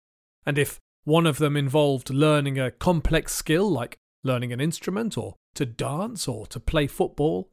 And 0.44 0.58
if 0.58 0.78
one 1.04 1.26
of 1.26 1.38
them 1.38 1.56
involved 1.56 2.10
learning 2.10 2.58
a 2.58 2.70
complex 2.70 3.34
skill 3.34 3.70
like 3.70 3.96
learning 4.22 4.52
an 4.52 4.60
instrument 4.60 5.16
or 5.16 5.36
to 5.54 5.64
dance 5.64 6.28
or 6.28 6.46
to 6.46 6.60
play 6.60 6.86
football, 6.86 7.48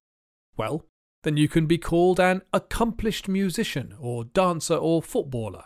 well, 0.58 0.86
then 1.24 1.38
you 1.38 1.48
can 1.48 1.66
be 1.66 1.78
called 1.78 2.20
an 2.20 2.42
accomplished 2.54 3.28
musician 3.28 3.96
or 4.00 4.26
dancer 4.26 4.76
or 4.76 5.02
footballer. 5.02 5.66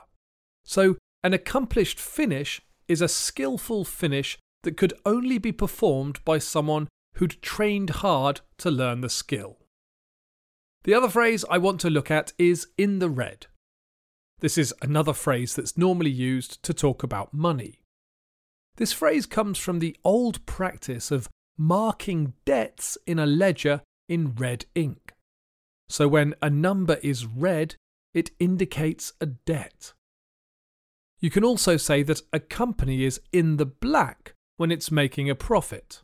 So, 0.64 0.98
an 1.24 1.34
accomplished 1.34 2.00
finish 2.00 2.62
is 2.88 3.02
a 3.02 3.08
skillful 3.08 3.86
finish 3.86 4.38
that 4.64 4.78
could 4.78 4.94
only 5.06 5.38
be 5.38 5.52
performed 5.52 6.24
by 6.24 6.38
someone 6.38 6.88
who'd 7.16 7.42
trained 7.42 7.90
hard 7.90 8.42
to 8.58 8.72
learn 8.72 9.02
the 9.02 9.10
skill. 9.10 9.58
The 10.84 10.94
other 10.94 11.10
phrase 11.10 11.46
I 11.50 11.58
want 11.58 11.80
to 11.82 11.90
look 11.90 12.10
at 12.10 12.34
is 12.38 12.68
in 12.78 13.00
the 13.00 13.10
red. 13.10 13.48
This 14.40 14.58
is 14.58 14.74
another 14.82 15.14
phrase 15.14 15.56
that's 15.56 15.78
normally 15.78 16.10
used 16.10 16.64
to 16.64 16.74
talk 16.74 17.04
about 17.04 17.34
money. 17.34 17.82
This 18.78 18.94
phrase 18.94 19.28
comes 19.28 19.60
from 19.60 19.80
the 19.80 19.96
old 20.04 20.44
practice 20.46 21.12
of 21.12 21.30
marking 21.58 22.34
debts 22.46 22.98
in 23.06 23.20
a 23.20 23.28
ledger 23.28 23.82
in 24.10 24.34
red 24.34 24.66
ink. 24.74 25.14
So 25.90 26.08
when 26.08 26.34
a 26.42 26.50
number 26.50 26.96
is 27.04 27.26
red, 27.26 27.76
it 28.14 28.32
indicates 28.40 29.14
a 29.22 29.28
debt. 29.28 29.94
You 31.20 31.30
can 31.30 31.44
also 31.44 31.78
say 31.78 32.02
that 32.04 32.22
a 32.34 32.40
company 32.40 33.04
is 33.04 33.22
in 33.32 33.58
the 33.58 33.66
black 33.66 34.31
when 34.58 34.72
it's 34.72 34.92
making 34.92 35.30
a 35.30 35.36
profit. 35.36 36.02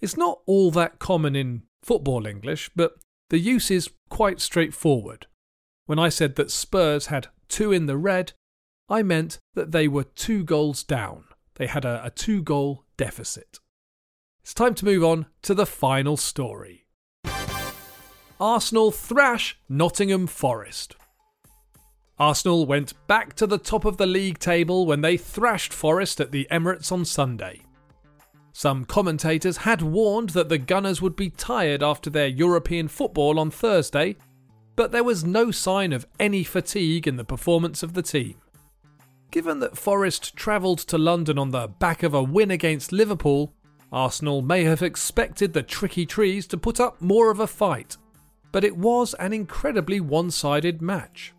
It's 0.00 0.16
not 0.16 0.40
all 0.46 0.70
that 0.72 0.98
common 0.98 1.36
in 1.36 1.62
football 1.82 2.26
English, 2.26 2.70
but 2.74 2.96
the 3.30 3.38
use 3.38 3.70
is 3.70 3.90
quite 4.08 4.40
straightforward. 4.40 5.26
When 5.86 5.98
I 5.98 6.08
said 6.08 6.36
that 6.36 6.50
Spurs 6.50 7.06
had 7.06 7.28
two 7.48 7.72
in 7.72 7.86
the 7.86 7.96
red, 7.96 8.32
I 8.88 9.02
meant 9.02 9.38
that 9.54 9.72
they 9.72 9.88
were 9.88 10.04
two 10.04 10.44
goals 10.44 10.82
down. 10.82 11.24
They 11.54 11.66
had 11.66 11.84
a, 11.84 12.04
a 12.04 12.10
two 12.10 12.42
goal 12.42 12.84
deficit. 12.96 13.58
It's 14.42 14.54
time 14.54 14.74
to 14.76 14.84
move 14.84 15.04
on 15.04 15.26
to 15.42 15.54
the 15.54 15.66
final 15.66 16.16
story. 16.16 16.86
Arsenal 18.40 18.90
thrash 18.90 19.58
Nottingham 19.68 20.26
Forest. 20.26 20.96
Arsenal 22.22 22.66
went 22.66 22.94
back 23.08 23.34
to 23.34 23.48
the 23.48 23.58
top 23.58 23.84
of 23.84 23.96
the 23.96 24.06
league 24.06 24.38
table 24.38 24.86
when 24.86 25.00
they 25.00 25.16
thrashed 25.16 25.72
Forest 25.72 26.20
at 26.20 26.30
the 26.30 26.46
Emirates 26.52 26.92
on 26.92 27.04
Sunday. 27.04 27.62
Some 28.52 28.84
commentators 28.84 29.56
had 29.56 29.82
warned 29.82 30.30
that 30.30 30.48
the 30.48 30.56
Gunners 30.56 31.02
would 31.02 31.16
be 31.16 31.30
tired 31.30 31.82
after 31.82 32.10
their 32.10 32.28
European 32.28 32.86
football 32.86 33.40
on 33.40 33.50
Thursday, 33.50 34.14
but 34.76 34.92
there 34.92 35.02
was 35.02 35.24
no 35.24 35.50
sign 35.50 35.92
of 35.92 36.06
any 36.20 36.44
fatigue 36.44 37.08
in 37.08 37.16
the 37.16 37.24
performance 37.24 37.82
of 37.82 37.94
the 37.94 38.02
team. 38.02 38.36
Given 39.32 39.58
that 39.58 39.76
Forest 39.76 40.36
travelled 40.36 40.78
to 40.78 40.98
London 40.98 41.40
on 41.40 41.50
the 41.50 41.66
back 41.66 42.04
of 42.04 42.14
a 42.14 42.22
win 42.22 42.52
against 42.52 42.92
Liverpool, 42.92 43.52
Arsenal 43.90 44.42
may 44.42 44.62
have 44.62 44.80
expected 44.80 45.54
the 45.54 45.64
tricky 45.64 46.06
trees 46.06 46.46
to 46.46 46.56
put 46.56 46.78
up 46.78 47.02
more 47.02 47.32
of 47.32 47.40
a 47.40 47.48
fight 47.48 47.96
but 48.52 48.64
it 48.64 48.76
was 48.76 49.14
an 49.14 49.32
incredibly 49.32 49.98
one 49.98 50.30
sided 50.30 50.82
match. 50.82 51.32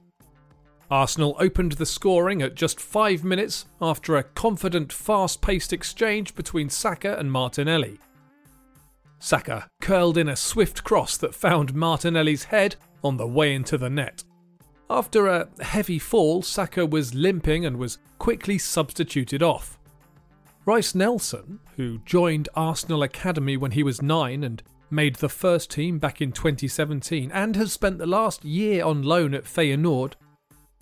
Arsenal 0.91 1.35
opened 1.39 1.73
the 1.73 1.85
scoring 1.85 2.41
at 2.41 2.55
just 2.55 2.79
five 2.79 3.23
minutes 3.23 3.65
after 3.81 4.15
a 4.15 4.23
confident, 4.23 4.91
fast 4.91 5.41
paced 5.41 5.73
exchange 5.73 6.35
between 6.35 6.69
Saka 6.69 7.17
and 7.17 7.31
Martinelli. 7.31 7.99
Saka 9.19 9.69
curled 9.81 10.17
in 10.17 10.27
a 10.27 10.35
swift 10.35 10.83
cross 10.83 11.17
that 11.17 11.33
found 11.33 11.73
Martinelli's 11.73 12.43
head 12.45 12.75
on 13.03 13.17
the 13.17 13.27
way 13.27 13.53
into 13.53 13.77
the 13.77 13.89
net. 13.89 14.23
After 14.89 15.27
a 15.27 15.47
heavy 15.61 15.97
fall, 15.97 16.41
Saka 16.41 16.85
was 16.85 17.15
limping 17.15 17.65
and 17.65 17.77
was 17.77 17.97
quickly 18.19 18.57
substituted 18.57 19.41
off. 19.41 19.79
Reiss 20.65 20.93
Nelson, 20.93 21.59
who 21.75 21.99
joined 22.05 22.49
Arsenal 22.55 23.03
Academy 23.03 23.57
when 23.57 23.71
he 23.71 23.83
was 23.83 24.01
nine 24.01 24.43
and 24.43 24.61
made 24.91 25.15
the 25.15 25.29
first 25.29 25.71
team 25.71 25.99
back 25.99 26.21
in 26.21 26.31
2017 26.31 27.31
and 27.31 27.55
has 27.55 27.73
spent 27.73 27.97
the 27.97 28.05
last 28.05 28.45
year 28.45 28.85
on 28.85 29.01
loan 29.01 29.33
at 29.33 29.45
Feyenoord, 29.45 30.13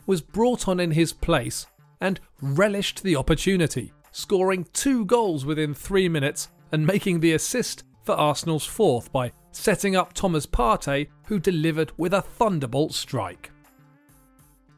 was 0.05 0.21
brought 0.21 0.67
on 0.67 0.79
in 0.79 0.91
his 0.91 1.13
place 1.13 1.67
and 1.99 2.19
relished 2.41 3.03
the 3.03 3.15
opportunity, 3.15 3.93
scoring 4.11 4.65
two 4.73 5.05
goals 5.05 5.45
within 5.45 5.73
three 5.73 6.09
minutes 6.09 6.49
and 6.71 6.85
making 6.85 7.19
the 7.19 7.33
assist 7.33 7.83
for 8.03 8.15
Arsenal's 8.15 8.65
fourth 8.65 9.11
by 9.11 9.31
setting 9.51 9.95
up 9.95 10.13
Thomas 10.13 10.45
Partey, 10.45 11.07
who 11.25 11.39
delivered 11.39 11.91
with 11.97 12.13
a 12.13 12.21
thunderbolt 12.21 12.93
strike. 12.93 13.51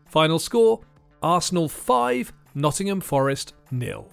Final 0.05 0.39
score 0.39 0.81
Arsenal 1.21 1.69
5, 1.69 2.33
Nottingham 2.53 3.01
Forest 3.01 3.53
nil. 3.71 4.09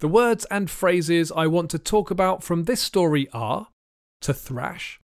The 0.00 0.08
words 0.08 0.44
and 0.50 0.68
phrases 0.68 1.32
I 1.32 1.46
want 1.46 1.70
to 1.70 1.78
talk 1.78 2.10
about 2.10 2.42
from 2.42 2.64
this 2.64 2.80
story 2.80 3.28
are 3.32 3.68
to 4.20 4.34
thrash, 4.34 5.00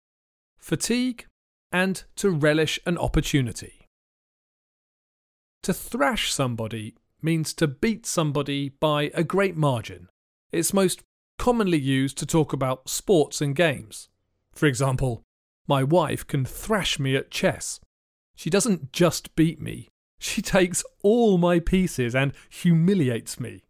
fatigue, 0.57 1.25
and 1.71 2.03
to 2.15 2.29
relish 2.29 2.79
an 2.85 2.97
opportunity. 2.97 3.82
To 5.63 5.73
thrash 5.73 6.31
somebody 6.31 6.95
means 7.21 7.53
to 7.53 7.67
beat 7.67 8.05
somebody 8.05 8.69
by 8.69 9.11
a 9.13 9.23
great 9.23 9.55
margin. 9.55 10.09
It's 10.51 10.73
most 10.73 11.01
commonly 11.37 11.79
used 11.79 12.17
to 12.17 12.25
talk 12.25 12.53
about 12.53 12.89
sports 12.89 13.41
and 13.41 13.55
games. 13.55 14.09
For 14.51 14.65
example, 14.65 15.23
my 15.67 15.83
wife 15.83 16.27
can 16.27 16.43
thrash 16.43 16.99
me 16.99 17.15
at 17.15 17.31
chess. 17.31 17.79
She 18.35 18.49
doesn't 18.49 18.91
just 18.91 19.35
beat 19.35 19.61
me, 19.61 19.87
she 20.19 20.41
takes 20.41 20.83
all 21.01 21.37
my 21.37 21.59
pieces 21.59 22.15
and 22.15 22.33
humiliates 22.49 23.39
me. 23.39 23.63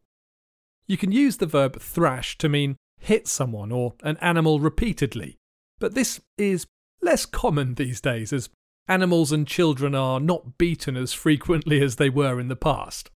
You 0.88 0.97
can 0.97 1.12
use 1.12 1.38
the 1.38 1.45
verb 1.45 1.79
thrash 1.79 2.38
to 2.39 2.50
mean 2.50 2.75
hit 3.00 3.27
someone 3.27 3.71
or 3.71 3.93
an 4.03 4.17
animal 4.17 4.59
repeatedly, 4.59 5.38
but 5.79 5.95
this 5.95 6.21
is 6.38 6.65
less 7.01 7.25
common 7.25 7.73
these 7.75 8.00
days 8.01 8.31
as 8.31 8.50
animals 8.87 9.31
and 9.31 9.47
children 9.47 9.95
are 9.95 10.19
not 10.19 10.57
beaten 10.57 10.97
as 10.97 11.13
frequently 11.13 11.81
as 11.81 11.95
they 11.95 12.09
were 12.09 12.39
in 12.39 12.47
the 12.47 12.55
past. 12.55 13.09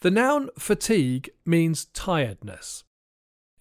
The 0.00 0.10
noun 0.10 0.50
fatigue 0.58 1.30
means 1.46 1.86
tiredness. 1.86 2.84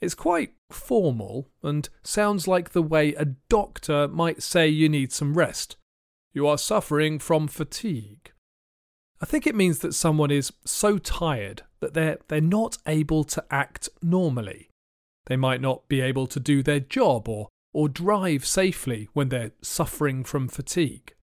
It's 0.02 0.16
quite 0.16 0.54
formal 0.70 1.50
and 1.62 1.88
sounds 2.04 2.48
like 2.48 2.72
the 2.72 2.82
way 2.82 3.14
a 3.14 3.26
doctor 3.48 4.08
might 4.08 4.44
say 4.44 4.68
you 4.68 4.90
need 4.90 5.14
some 5.14 5.36
rest. 5.36 5.78
You 6.34 6.48
are 6.48 6.58
suffering 6.58 7.20
from 7.20 7.48
fatigue. 7.48 8.32
I 9.22 9.26
think 9.26 9.48
it 9.48 9.56
means 9.56 9.80
that 9.80 9.94
someone 9.94 10.32
is 10.32 10.52
so 10.66 10.98
tired 10.98 11.62
that 11.80 11.94
they're, 11.94 12.18
they're 12.28 12.42
not 12.42 12.78
able 12.86 13.24
to 13.24 13.46
act 13.50 13.88
normally. 14.02 14.70
They 15.28 15.38
might 15.38 15.62
not 15.62 15.88
be 15.88 16.02
able 16.02 16.28
to 16.28 16.40
do 16.42 16.62
their 16.62 16.82
job 16.82 17.30
or, 17.30 17.48
or 17.74 17.90
drive 17.90 18.46
safely 18.46 19.10
when 19.14 19.30
they're 19.30 19.52
suffering 19.62 20.24
from 20.24 20.48
fatigue. 20.48 21.14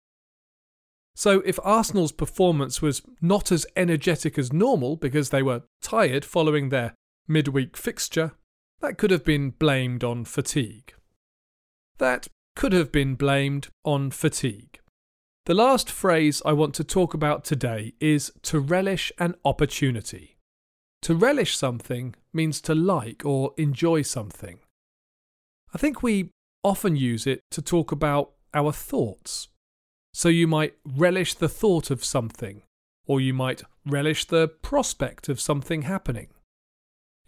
So, 1.14 1.40
if 1.40 1.58
Arsenal's 1.62 2.12
performance 2.12 2.80
was 2.80 3.02
not 3.20 3.52
as 3.52 3.66
energetic 3.76 4.38
as 4.38 4.52
normal 4.52 4.96
because 4.96 5.30
they 5.30 5.42
were 5.42 5.62
tired 5.82 6.24
following 6.24 6.68
their 6.68 6.94
midweek 7.28 7.76
fixture, 7.76 8.32
that 8.80 8.96
could 8.96 9.10
have 9.10 9.24
been 9.24 9.50
blamed 9.50 10.02
on 10.02 10.24
fatigue. 10.24 10.94
That 11.98 12.28
could 12.56 12.72
have 12.72 12.90
been 12.90 13.14
blamed 13.14 13.68
on 13.84 14.10
fatigue. 14.10 14.80
The 15.46 15.54
last 15.54 15.90
phrase 15.90 16.42
I 16.44 16.52
want 16.52 16.74
to 16.76 16.84
talk 16.84 17.12
about 17.12 17.44
today 17.44 17.94
is 18.00 18.32
to 18.42 18.60
relish 18.60 19.12
an 19.18 19.34
opportunity. 19.44 20.36
To 21.02 21.14
relish 21.14 21.56
something 21.56 22.14
means 22.32 22.60
to 22.62 22.74
like 22.74 23.24
or 23.24 23.52
enjoy 23.56 24.02
something. 24.02 24.60
I 25.74 25.78
think 25.78 26.02
we 26.02 26.30
often 26.62 26.96
use 26.96 27.26
it 27.26 27.40
to 27.50 27.62
talk 27.62 27.92
about 27.92 28.32
our 28.54 28.72
thoughts. 28.72 29.48
So 30.12 30.28
you 30.28 30.46
might 30.46 30.74
relish 30.84 31.34
the 31.34 31.48
thought 31.48 31.90
of 31.90 32.04
something, 32.04 32.62
or 33.06 33.20
you 33.20 33.32
might 33.32 33.62
relish 33.86 34.24
the 34.24 34.48
prospect 34.48 35.28
of 35.28 35.40
something 35.40 35.82
happening. 35.82 36.28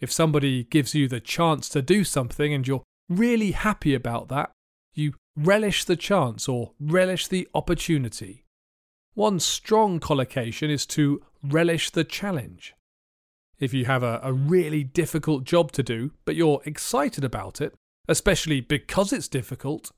If 0.01 0.11
somebody 0.11 0.65
gives 0.65 0.95
you 0.95 1.07
the 1.07 1.21
chance 1.21 1.69
to 1.71 1.81
do 1.81 2.03
something 2.03 2.53
and 2.53 2.67
you're 2.67 2.83
really 3.09 3.53
happy 3.53 3.95
about 3.95 4.29
that, 4.29 4.51
you 4.95 5.15
relish 5.37 5.85
the 5.85 5.97
chance 5.97 6.49
or 6.49 6.73
relish 6.81 7.29
the 7.29 7.49
opportunity. 7.55 8.45
One 9.15 9.39
strong 9.41 10.01
collocation 10.01 10.71
is 10.71 10.87
to 10.87 11.23
relish 11.43 11.91
the 11.91 12.05
challenge. 12.05 12.75
If 13.59 13.73
you 13.73 13.85
have 13.85 14.03
a, 14.03 14.21
a 14.23 14.33
really 14.33 14.83
difficult 14.83 15.45
job 15.45 15.71
to 15.73 15.83
do, 15.83 16.12
but 16.25 16.35
you're 16.35 16.62
excited 16.65 17.23
about 17.23 17.61
it, 17.61 17.75
especially 18.09 18.61
because 18.61 19.12
it's 19.12 19.28
difficult, 19.28 19.90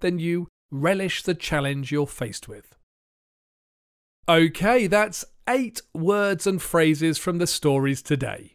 then 0.00 0.18
you 0.18 0.48
relish 0.70 1.22
the 1.22 1.34
challenge 1.34 1.90
you're 1.90 2.06
faced 2.06 2.48
with. 2.48 2.76
Okay, 4.28 4.86
that's 4.86 5.24
eight 5.48 5.80
words 5.94 6.46
and 6.46 6.60
phrases 6.60 7.16
from 7.16 7.38
the 7.38 7.46
stories 7.46 8.02
today. 8.02 8.54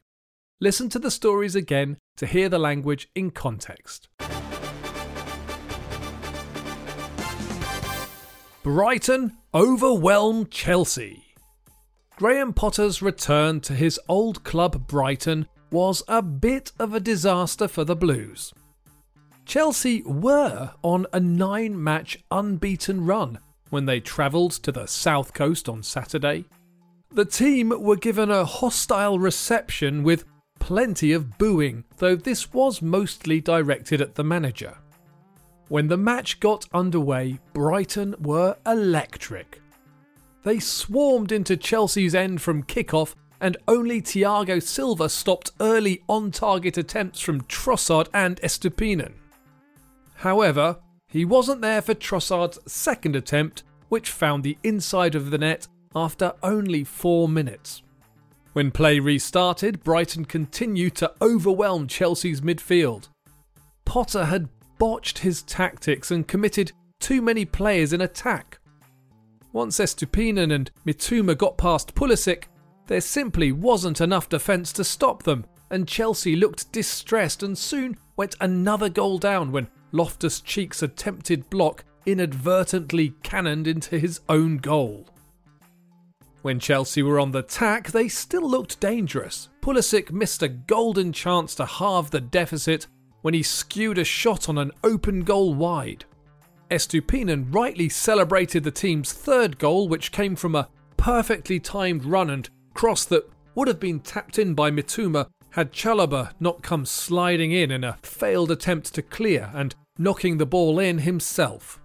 Listen 0.61 0.87
to 0.89 0.99
the 0.99 1.11
stories 1.11 1.55
again 1.55 1.97
to 2.17 2.27
hear 2.27 2.47
the 2.47 2.59
language 2.59 3.09
in 3.15 3.31
context. 3.31 4.07
Brighton 8.61 9.35
overwhelmed 9.53 10.51
Chelsea. 10.51 11.35
Graham 12.15 12.53
Potter's 12.53 13.01
return 13.01 13.59
to 13.61 13.73
his 13.73 13.99
old 14.07 14.43
club 14.43 14.87
Brighton 14.87 15.47
was 15.71 16.03
a 16.07 16.21
bit 16.21 16.71
of 16.79 16.93
a 16.93 16.99
disaster 16.99 17.67
for 17.67 17.83
the 17.83 17.95
Blues. 17.95 18.53
Chelsea 19.45 20.01
were 20.03 20.71
on 20.81 21.05
a 21.13 21.19
nine 21.19 21.81
match 21.81 22.17
unbeaten 22.31 23.05
run 23.05 23.39
when 23.69 23.85
they 23.85 23.99
travelled 23.99 24.51
to 24.51 24.71
the 24.71 24.87
south 24.87 25.33
coast 25.33 25.67
on 25.67 25.83
Saturday. 25.83 26.45
The 27.11 27.25
team 27.25 27.73
were 27.77 27.95
given 27.95 28.31
a 28.31 28.45
hostile 28.45 29.19
reception 29.19 30.03
with 30.03 30.25
plenty 30.59 31.11
of 31.11 31.37
booing, 31.37 31.83
though 31.97 32.15
this 32.15 32.53
was 32.53 32.81
mostly 32.81 33.41
directed 33.41 34.01
at 34.01 34.15
the 34.15 34.23
manager. 34.23 34.77
When 35.67 35.87
the 35.87 35.97
match 35.97 36.39
got 36.39 36.65
underway, 36.73 37.39
Brighton 37.53 38.15
were 38.19 38.57
electric. 38.65 39.61
They 40.43 40.59
swarmed 40.59 41.31
into 41.31 41.57
Chelsea's 41.57 42.15
end 42.15 42.41
from 42.41 42.63
kickoff, 42.63 43.15
and 43.41 43.57
only 43.67 44.01
Thiago 44.01 44.61
Silva 44.61 45.09
stopped 45.09 45.51
early 45.59 46.01
on 46.07 46.31
target 46.31 46.77
attempts 46.77 47.19
from 47.19 47.41
Trossard 47.41 48.07
and 48.13 48.39
Estupiñán. 48.41 49.13
However, 50.23 50.77
he 51.09 51.25
wasn't 51.25 51.59
there 51.59 51.81
for 51.81 51.93
Trossard's 51.93 52.57
second 52.65 53.13
attempt, 53.13 53.63
which 53.89 54.09
found 54.09 54.41
the 54.41 54.57
inside 54.63 55.15
of 55.15 55.31
the 55.31 55.37
net 55.37 55.67
after 55.93 56.31
only 56.41 56.85
four 56.85 57.27
minutes. 57.27 57.83
When 58.53 58.71
play 58.71 58.99
restarted, 58.99 59.83
Brighton 59.83 60.23
continued 60.23 60.95
to 60.95 61.11
overwhelm 61.21 61.87
Chelsea's 61.87 62.39
midfield. 62.39 63.09
Potter 63.83 64.23
had 64.23 64.47
botched 64.77 65.17
his 65.17 65.41
tactics 65.41 66.09
and 66.09 66.25
committed 66.25 66.71
too 67.01 67.21
many 67.21 67.43
players 67.43 67.91
in 67.91 67.99
attack. 67.99 68.59
Once 69.51 69.77
Estupiñán 69.77 70.53
and 70.53 70.71
Mitoma 70.87 71.37
got 71.37 71.57
past 71.57 71.95
Pulisic, 71.95 72.45
there 72.87 73.01
simply 73.01 73.51
wasn't 73.51 73.99
enough 73.99 74.29
defence 74.29 74.71
to 74.71 74.85
stop 74.85 75.23
them, 75.23 75.45
and 75.69 75.85
Chelsea 75.85 76.37
looked 76.37 76.71
distressed 76.71 77.43
and 77.43 77.57
soon 77.57 77.97
went 78.15 78.37
another 78.39 78.87
goal 78.87 79.17
down 79.17 79.51
when 79.51 79.67
Loftus 79.93 80.41
Cheek's 80.41 80.81
attempted 80.81 81.49
block 81.49 81.85
inadvertently 82.05 83.13
cannoned 83.23 83.67
into 83.67 83.97
his 83.99 84.19
own 84.27 84.57
goal. 84.57 85.07
When 86.41 86.59
Chelsea 86.59 87.01
were 87.01 87.19
on 87.19 87.31
the 87.31 87.43
tack, 87.43 87.91
they 87.91 88.09
still 88.09 88.49
looked 88.49 88.81
dangerous. 88.81 89.49
Pulisic 89.61 90.11
missed 90.11 90.43
a 90.43 90.49
golden 90.49 91.13
chance 91.13 91.55
to 91.55 91.65
halve 91.65 92.11
the 92.11 92.19
deficit 92.19 92.87
when 93.21 93.33
he 93.33 93.43
skewed 93.43 93.97
a 93.97 94.03
shot 94.03 94.49
on 94.49 94.57
an 94.57 94.71
open 94.83 95.21
goal 95.21 95.53
wide. 95.53 96.03
Estupiñán 96.69 97.53
rightly 97.53 97.87
celebrated 97.87 98.63
the 98.63 98.71
team's 98.71 99.13
third 99.13 99.57
goal, 99.57 99.87
which 99.87 100.11
came 100.11 100.35
from 100.35 100.55
a 100.55 100.67
perfectly 100.97 101.59
timed 101.59 102.03
run 102.03 102.29
and 102.29 102.49
cross 102.73 103.05
that 103.05 103.29
would 103.55 103.67
have 103.67 103.79
been 103.79 103.99
tapped 103.99 104.39
in 104.39 104.55
by 104.55 104.71
Mitoma 104.71 105.27
had 105.51 105.71
Chalobah 105.71 106.31
not 106.39 106.63
come 106.63 106.85
sliding 106.85 107.51
in 107.51 107.69
in 107.69 107.83
a 107.83 107.99
failed 108.01 108.49
attempt 108.49 108.93
to 108.95 109.03
clear 109.03 109.51
and 109.53 109.75
knocking 109.97 110.37
the 110.37 110.45
ball 110.45 110.79
in 110.79 110.99
himself. 110.99 111.79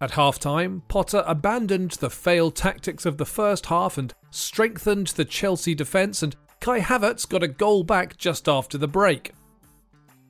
At 0.00 0.12
halftime, 0.12 0.82
Potter 0.88 1.22
abandoned 1.26 1.92
the 1.92 2.10
failed 2.10 2.56
tactics 2.56 3.04
of 3.04 3.18
the 3.18 3.26
first 3.26 3.66
half 3.66 3.98
and 3.98 4.14
strengthened 4.30 5.08
the 5.08 5.24
Chelsea 5.24 5.74
defence, 5.74 6.22
and 6.22 6.36
Kai 6.60 6.80
Havertz 6.80 7.28
got 7.28 7.42
a 7.42 7.48
goal 7.48 7.84
back 7.84 8.16
just 8.16 8.48
after 8.48 8.78
the 8.78 8.88
break. 8.88 9.32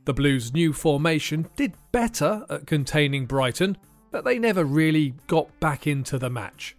The 0.06 0.14
Blues' 0.14 0.52
new 0.52 0.72
formation 0.72 1.48
did 1.56 1.74
better 1.92 2.44
at 2.50 2.66
containing 2.66 3.26
Brighton, 3.26 3.76
but 4.10 4.24
they 4.24 4.38
never 4.38 4.64
really 4.64 5.14
got 5.28 5.60
back 5.60 5.86
into 5.86 6.18
the 6.18 6.30
match. 6.30 6.76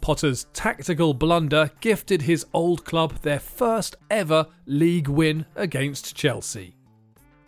Potter's 0.00 0.46
tactical 0.52 1.12
blunder 1.12 1.70
gifted 1.80 2.22
his 2.22 2.46
old 2.54 2.84
club 2.84 3.18
their 3.20 3.40
first 3.40 3.96
ever 4.10 4.46
league 4.64 5.08
win 5.08 5.44
against 5.56 6.14
Chelsea. 6.14 6.74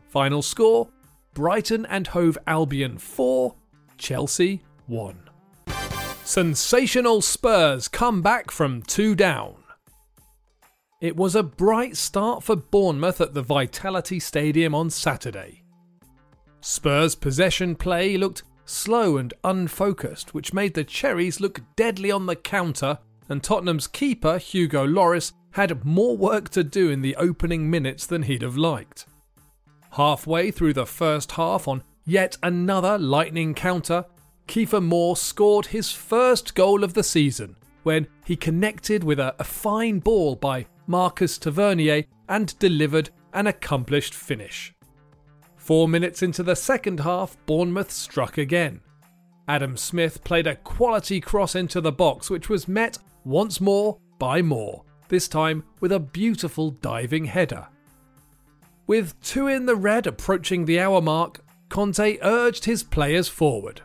Final 0.08 0.42
score 0.42 0.88
Brighton 1.34 1.86
and 1.86 2.08
Hove 2.08 2.36
Albion 2.46 2.98
4, 2.98 3.54
Chelsea 3.96 4.62
1. 4.86 5.30
Sensational 6.24 7.22
Spurs 7.22 7.86
come 7.86 8.20
back 8.20 8.50
from 8.50 8.82
two 8.82 9.14
down. 9.14 9.54
It 11.00 11.16
was 11.16 11.34
a 11.34 11.42
bright 11.42 11.96
start 11.96 12.42
for 12.42 12.56
Bournemouth 12.56 13.20
at 13.20 13.32
the 13.32 13.42
Vitality 13.42 14.18
Stadium 14.20 14.74
on 14.74 14.90
Saturday. 14.90 15.62
Spurs' 16.60 17.14
possession 17.14 17.74
play 17.74 18.16
looked 18.16 18.42
slow 18.64 19.16
and 19.16 19.32
unfocused, 19.44 20.34
which 20.34 20.52
made 20.52 20.74
the 20.74 20.84
Cherries 20.84 21.40
look 21.40 21.60
deadly 21.76 22.10
on 22.10 22.26
the 22.26 22.36
counter, 22.36 22.98
and 23.28 23.42
Tottenham's 23.42 23.86
keeper, 23.86 24.38
Hugo 24.38 24.86
Lloris, 24.86 25.32
had 25.52 25.84
more 25.84 26.16
work 26.16 26.48
to 26.50 26.64
do 26.64 26.90
in 26.90 27.02
the 27.02 27.16
opening 27.16 27.70
minutes 27.70 28.04
than 28.04 28.24
he'd 28.24 28.42
have 28.42 28.56
liked. 28.56 29.06
Halfway 29.92 30.50
through 30.50 30.74
the 30.74 30.86
first 30.86 31.32
half, 31.32 31.66
on 31.66 31.82
Yet 32.10 32.36
another 32.42 32.98
lightning 32.98 33.54
counter. 33.54 34.04
Kiefer 34.48 34.82
Moore 34.82 35.16
scored 35.16 35.66
his 35.66 35.92
first 35.92 36.56
goal 36.56 36.82
of 36.82 36.94
the 36.94 37.04
season 37.04 37.56
when 37.84 38.08
he 38.24 38.34
connected 38.34 39.04
with 39.04 39.20
a, 39.20 39.34
a 39.38 39.44
fine 39.44 40.00
ball 40.00 40.34
by 40.34 40.66
Marcus 40.88 41.38
Tavernier 41.38 42.02
and 42.28 42.58
delivered 42.58 43.10
an 43.32 43.46
accomplished 43.46 44.12
finish. 44.12 44.74
Four 45.56 45.86
minutes 45.86 46.22
into 46.22 46.42
the 46.42 46.56
second 46.56 46.98
half, 46.98 47.36
Bournemouth 47.46 47.92
struck 47.92 48.38
again. 48.38 48.80
Adam 49.46 49.76
Smith 49.76 50.24
played 50.24 50.48
a 50.48 50.56
quality 50.56 51.20
cross 51.20 51.54
into 51.54 51.80
the 51.80 51.92
box, 51.92 52.28
which 52.28 52.48
was 52.48 52.66
met 52.66 52.98
once 53.24 53.60
more 53.60 53.98
by 54.18 54.42
Moore, 54.42 54.82
this 55.08 55.28
time 55.28 55.62
with 55.78 55.92
a 55.92 56.00
beautiful 56.00 56.72
diving 56.72 57.24
header. 57.24 57.68
With 58.90 59.22
two 59.22 59.46
in 59.46 59.66
the 59.66 59.76
red 59.76 60.08
approaching 60.08 60.64
the 60.64 60.80
hour 60.80 61.00
mark, 61.00 61.44
Conte 61.68 62.18
urged 62.22 62.64
his 62.64 62.82
players 62.82 63.28
forward. 63.28 63.82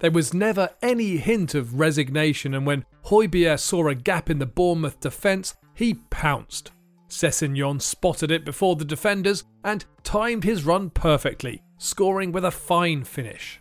There 0.00 0.10
was 0.10 0.34
never 0.34 0.70
any 0.82 1.18
hint 1.18 1.54
of 1.54 1.78
resignation, 1.78 2.54
and 2.54 2.66
when 2.66 2.84
Højbjerg 3.04 3.60
saw 3.60 3.86
a 3.86 3.94
gap 3.94 4.28
in 4.28 4.40
the 4.40 4.46
Bournemouth 4.46 4.98
defence, 4.98 5.54
he 5.72 5.94
pounced. 6.10 6.72
Sessegnon 7.06 7.80
spotted 7.80 8.32
it 8.32 8.44
before 8.44 8.74
the 8.74 8.84
defenders 8.84 9.44
and 9.62 9.84
timed 10.02 10.42
his 10.42 10.64
run 10.64 10.90
perfectly, 10.90 11.62
scoring 11.78 12.32
with 12.32 12.44
a 12.44 12.50
fine 12.50 13.04
finish. 13.04 13.60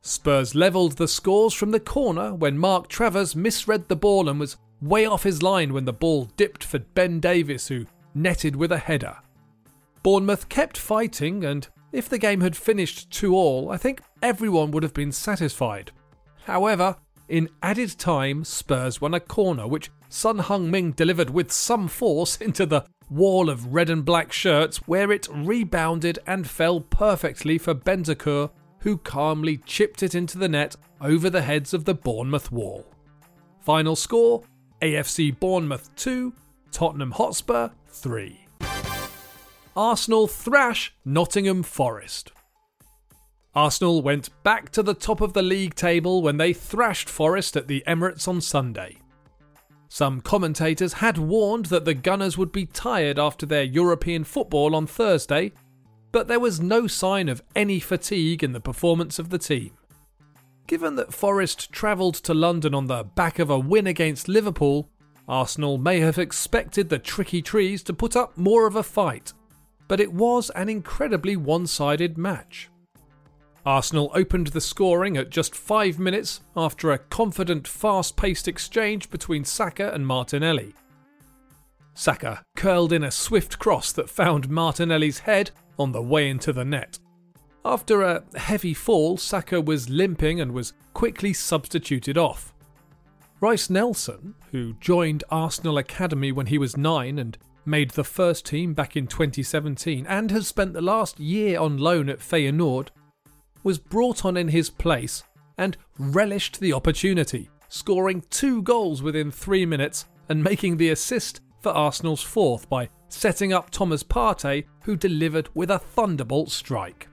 Spurs 0.00 0.54
levelled 0.54 0.92
the 0.92 1.06
scores 1.06 1.52
from 1.52 1.70
the 1.70 1.80
corner 1.80 2.34
when 2.34 2.56
Mark 2.56 2.88
Travers 2.88 3.36
misread 3.36 3.88
the 3.88 3.94
ball 3.94 4.30
and 4.30 4.40
was 4.40 4.56
way 4.80 5.04
off 5.04 5.24
his 5.24 5.42
line 5.42 5.74
when 5.74 5.84
the 5.84 5.92
ball 5.92 6.30
dipped 6.38 6.64
for 6.64 6.78
Ben 6.78 7.20
Davies, 7.20 7.68
who 7.68 7.84
netted 8.14 8.56
with 8.56 8.72
a 8.72 8.78
header. 8.78 9.18
Bournemouth 10.02 10.48
kept 10.48 10.76
fighting, 10.76 11.44
and 11.44 11.68
if 11.92 12.08
the 12.08 12.18
game 12.18 12.40
had 12.40 12.56
finished 12.56 13.10
2 13.10 13.34
all, 13.34 13.70
I 13.70 13.76
think 13.76 14.00
everyone 14.22 14.70
would 14.70 14.82
have 14.82 14.94
been 14.94 15.12
satisfied. 15.12 15.92
However, 16.44 16.96
in 17.28 17.50
added 17.62 17.98
time, 17.98 18.44
Spurs 18.44 19.00
won 19.00 19.14
a 19.14 19.20
corner 19.20 19.66
which 19.66 19.90
Son 20.08 20.38
Heung-min 20.38 20.92
delivered 20.92 21.30
with 21.30 21.52
some 21.52 21.88
force 21.88 22.36
into 22.40 22.66
the 22.66 22.84
wall 23.10 23.50
of 23.50 23.72
red 23.72 23.90
and 23.90 24.04
black 24.04 24.32
shirts, 24.32 24.78
where 24.88 25.10
it 25.12 25.28
rebounded 25.30 26.18
and 26.26 26.48
fell 26.48 26.80
perfectly 26.80 27.58
for 27.58 27.74
Bentancur, 27.74 28.50
who 28.80 28.96
calmly 28.98 29.56
chipped 29.58 30.02
it 30.02 30.14
into 30.14 30.38
the 30.38 30.48
net 30.48 30.76
over 31.00 31.28
the 31.28 31.42
heads 31.42 31.74
of 31.74 31.84
the 31.84 31.94
Bournemouth 31.94 32.52
wall. 32.52 32.86
Final 33.60 33.96
score 33.96 34.42
AFC 34.80 35.38
Bournemouth 35.38 35.94
2, 35.96 36.32
Tottenham 36.70 37.10
Hotspur 37.10 37.70
3. 37.88 38.47
Arsenal 39.78 40.26
thrash 40.26 40.92
Nottingham 41.04 41.62
Forest. 41.62 42.32
Arsenal 43.54 44.02
went 44.02 44.28
back 44.42 44.70
to 44.70 44.82
the 44.82 44.92
top 44.92 45.20
of 45.20 45.34
the 45.34 45.42
league 45.42 45.76
table 45.76 46.20
when 46.20 46.36
they 46.36 46.52
thrashed 46.52 47.08
Forest 47.08 47.56
at 47.56 47.68
the 47.68 47.84
Emirates 47.86 48.26
on 48.26 48.40
Sunday. 48.40 48.98
Some 49.88 50.20
commentators 50.20 50.94
had 50.94 51.16
warned 51.16 51.66
that 51.66 51.84
the 51.84 51.94
Gunners 51.94 52.36
would 52.36 52.50
be 52.50 52.66
tired 52.66 53.20
after 53.20 53.46
their 53.46 53.62
European 53.62 54.24
football 54.24 54.74
on 54.74 54.88
Thursday, 54.88 55.52
but 56.10 56.26
there 56.26 56.40
was 56.40 56.60
no 56.60 56.88
sign 56.88 57.28
of 57.28 57.44
any 57.54 57.78
fatigue 57.78 58.42
in 58.42 58.50
the 58.50 58.60
performance 58.60 59.20
of 59.20 59.30
the 59.30 59.38
team. 59.38 59.70
Given 60.66 60.96
that 60.96 61.14
Forest 61.14 61.70
travelled 61.70 62.16
to 62.16 62.34
London 62.34 62.74
on 62.74 62.88
the 62.88 63.04
back 63.04 63.38
of 63.38 63.48
a 63.48 63.60
win 63.60 63.86
against 63.86 64.26
Liverpool, 64.26 64.90
Arsenal 65.28 65.78
may 65.78 66.00
have 66.00 66.18
expected 66.18 66.88
the 66.88 66.98
tricky 66.98 67.42
trees 67.42 67.84
to 67.84 67.92
put 67.92 68.16
up 68.16 68.36
more 68.36 68.66
of 68.66 68.74
a 68.74 68.82
fight 68.82 69.34
but 69.88 70.00
it 70.00 70.12
was 70.12 70.50
an 70.50 70.68
incredibly 70.68 71.36
one 71.36 71.66
sided 71.66 72.16
match. 72.16 72.68
Arsenal 73.66 74.10
opened 74.14 74.48
the 74.48 74.60
scoring 74.60 75.16
at 75.16 75.30
just 75.30 75.54
five 75.54 75.98
minutes 75.98 76.40
after 76.56 76.92
a 76.92 76.98
confident, 76.98 77.66
fast 77.66 78.16
paced 78.16 78.48
exchange 78.48 79.10
between 79.10 79.44
Saka 79.44 79.92
and 79.92 80.06
Martinelli. 80.06 80.74
Saka 81.94 82.44
curled 82.54 82.92
in 82.92 83.02
a 83.02 83.10
swift 83.10 83.58
cross 83.58 83.92
that 83.92 84.08
found 84.08 84.48
Martinelli's 84.48 85.18
head 85.18 85.50
on 85.78 85.92
the 85.92 86.00
way 86.00 86.28
into 86.30 86.52
the 86.52 86.64
net. 86.64 86.98
After 87.64 88.02
a 88.02 88.24
heavy 88.36 88.72
fall, 88.72 89.16
Saka 89.16 89.60
was 89.60 89.90
limping 89.90 90.40
and 90.40 90.52
was 90.52 90.72
quickly 90.94 91.32
substituted 91.32 92.16
off. 92.16 92.54
Reiss 93.40 93.68
Nelson, 93.68 94.34
who 94.50 94.74
joined 94.80 95.24
Arsenal 95.30 95.78
Academy 95.78 96.32
when 96.32 96.46
he 96.46 96.58
was 96.58 96.76
nine 96.76 97.18
and 97.18 97.36
made 97.68 97.90
the 97.90 98.04
first 98.04 98.46
team 98.46 98.74
back 98.74 98.96
in 98.96 99.06
2017 99.06 100.06
and 100.06 100.30
has 100.30 100.48
spent 100.48 100.72
the 100.72 100.80
last 100.80 101.20
year 101.20 101.60
on 101.60 101.76
loan 101.76 102.08
at 102.08 102.18
Feyenoord, 102.18 102.88
was 103.62 103.78
brought 103.78 104.24
on 104.24 104.36
in 104.36 104.48
his 104.48 104.70
place 104.70 105.22
and 105.58 105.76
relished 105.98 106.58
the 106.60 106.72
opportunity, 106.72 107.50
scoring 107.68 108.24
two 108.30 108.62
goals 108.62 109.02
within 109.02 109.30
three 109.30 109.66
minutes 109.66 110.06
and 110.28 110.42
making 110.42 110.76
the 110.76 110.90
assist 110.90 111.40
for 111.60 111.72
Arsenal's 111.72 112.22
fourth 112.22 112.68
by 112.68 112.88
setting 113.08 113.52
up 113.52 113.70
Thomas 113.70 114.02
Partey, 114.02 114.64
who 114.84 114.96
delivered 114.96 115.48
with 115.54 115.70
a 115.70 115.78
thunderbolt 115.78 116.50
strike. 116.50 117.08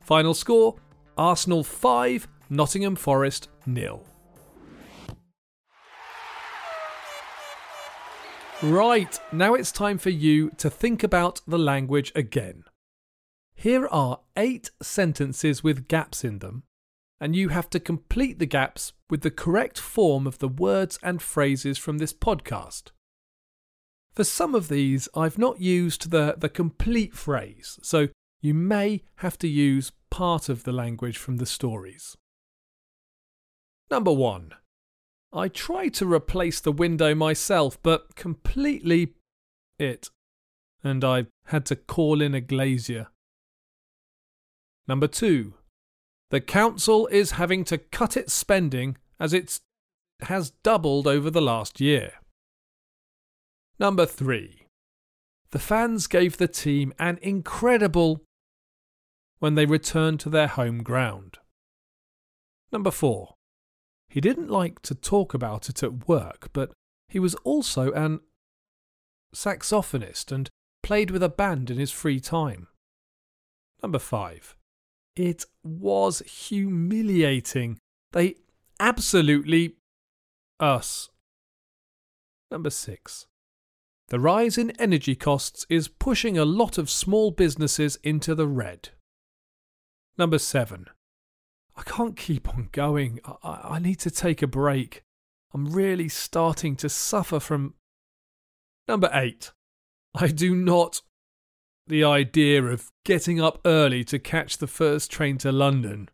Final 0.00 0.34
score 0.34 0.76
Arsenal 1.16 1.64
5, 1.64 2.28
Nottingham 2.48 2.96
Forest 2.96 3.48
nil. 3.66 4.04
Right, 8.60 9.20
now 9.30 9.54
it's 9.54 9.70
time 9.70 9.98
for 9.98 10.10
you 10.10 10.50
to 10.56 10.68
think 10.68 11.04
about 11.04 11.40
the 11.46 11.58
language 11.58 12.10
again. 12.16 12.64
Here 13.54 13.86
are 13.86 14.18
eight 14.36 14.72
sentences 14.82 15.62
with 15.62 15.86
gaps 15.86 16.24
in 16.24 16.40
them, 16.40 16.64
and 17.20 17.36
you 17.36 17.50
have 17.50 17.70
to 17.70 17.78
complete 17.78 18.40
the 18.40 18.46
gaps 18.46 18.94
with 19.08 19.20
the 19.20 19.30
correct 19.30 19.78
form 19.78 20.26
of 20.26 20.40
the 20.40 20.48
words 20.48 20.98
and 21.04 21.22
phrases 21.22 21.78
from 21.78 21.98
this 21.98 22.12
podcast. 22.12 22.90
For 24.12 24.24
some 24.24 24.56
of 24.56 24.66
these, 24.66 25.08
I've 25.14 25.38
not 25.38 25.60
used 25.60 26.10
the, 26.10 26.34
the 26.36 26.48
complete 26.48 27.14
phrase, 27.14 27.78
so 27.84 28.08
you 28.40 28.54
may 28.54 29.04
have 29.16 29.38
to 29.38 29.46
use 29.46 29.92
part 30.10 30.48
of 30.48 30.64
the 30.64 30.72
language 30.72 31.16
from 31.16 31.36
the 31.36 31.46
stories. 31.46 32.16
Number 33.88 34.12
one 34.12 34.54
I 35.32 35.48
tried 35.48 35.94
to 35.94 36.10
replace 36.10 36.60
the 36.60 36.72
window 36.72 37.14
myself, 37.14 37.80
but 37.82 38.16
completely 38.16 39.14
it, 39.78 40.10
and 40.82 41.04
I 41.04 41.26
had 41.46 41.66
to 41.66 41.76
call 41.76 42.22
in 42.22 42.34
a 42.34 42.40
glazier. 42.40 43.08
Number 44.86 45.06
two, 45.06 45.54
the 46.30 46.40
council 46.40 47.06
is 47.08 47.32
having 47.32 47.64
to 47.64 47.78
cut 47.78 48.16
its 48.16 48.32
spending 48.32 48.96
as 49.20 49.32
it 49.34 49.60
has 50.20 50.50
doubled 50.62 51.06
over 51.06 51.30
the 51.30 51.42
last 51.42 51.80
year. 51.80 52.14
Number 53.78 54.06
three, 54.06 54.66
the 55.50 55.58
fans 55.58 56.06
gave 56.06 56.36
the 56.36 56.48
team 56.48 56.92
an 56.98 57.18
incredible 57.22 58.24
when 59.38 59.54
they 59.54 59.66
returned 59.66 60.20
to 60.20 60.30
their 60.30 60.48
home 60.48 60.82
ground. 60.82 61.38
Number 62.72 62.90
four, 62.90 63.34
he 64.08 64.20
didn't 64.20 64.50
like 64.50 64.80
to 64.82 64.94
talk 64.94 65.34
about 65.34 65.68
it 65.68 65.82
at 65.82 66.08
work, 66.08 66.50
but 66.52 66.72
he 67.08 67.18
was 67.18 67.34
also 67.36 67.92
an 67.92 68.20
saxophonist 69.34 70.32
and 70.32 70.50
played 70.82 71.10
with 71.10 71.22
a 71.22 71.28
band 71.28 71.70
in 71.70 71.78
his 71.78 71.90
free 71.90 72.20
time. 72.20 72.68
Number 73.82 73.98
five. 73.98 74.56
It 75.16 75.44
was 75.62 76.20
humiliating. 76.20 77.78
They 78.12 78.36
absolutely. 78.80 79.74
us. 80.60 81.10
Number 82.50 82.70
six. 82.70 83.26
The 84.08 84.18
rise 84.18 84.56
in 84.56 84.70
energy 84.80 85.14
costs 85.14 85.66
is 85.68 85.88
pushing 85.88 86.38
a 86.38 86.44
lot 86.44 86.78
of 86.78 86.88
small 86.88 87.30
businesses 87.30 87.96
into 88.02 88.34
the 88.34 88.46
red. 88.46 88.90
Number 90.16 90.38
seven. 90.38 90.86
I 91.78 91.82
can't 91.84 92.16
keep 92.16 92.48
on 92.48 92.70
going. 92.72 93.20
I, 93.44 93.60
I 93.70 93.78
need 93.78 94.00
to 94.00 94.10
take 94.10 94.42
a 94.42 94.48
break. 94.48 95.04
I'm 95.54 95.72
really 95.72 96.08
starting 96.08 96.74
to 96.76 96.88
suffer 96.88 97.38
from. 97.38 97.74
Number 98.88 99.08
eight. 99.12 99.52
I 100.14 100.26
do 100.26 100.56
not. 100.56 101.02
The 101.86 102.02
idea 102.02 102.64
of 102.64 102.90
getting 103.04 103.40
up 103.40 103.60
early 103.64 104.04
to 104.04 104.18
catch 104.18 104.58
the 104.58 104.66
first 104.66 105.10
train 105.10 105.38
to 105.38 105.52
London. 105.52 106.08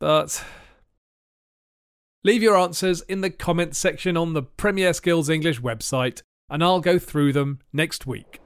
But. 0.00 0.44
Leave 2.24 2.42
your 2.42 2.56
answers 2.56 3.02
in 3.02 3.20
the 3.20 3.30
comments 3.30 3.78
section 3.78 4.16
on 4.16 4.32
the 4.32 4.42
Premier 4.42 4.92
Skills 4.92 5.28
English 5.28 5.60
website, 5.60 6.22
and 6.50 6.62
I'll 6.62 6.80
go 6.80 6.98
through 6.98 7.32
them 7.32 7.60
next 7.72 8.06
week. 8.06 8.41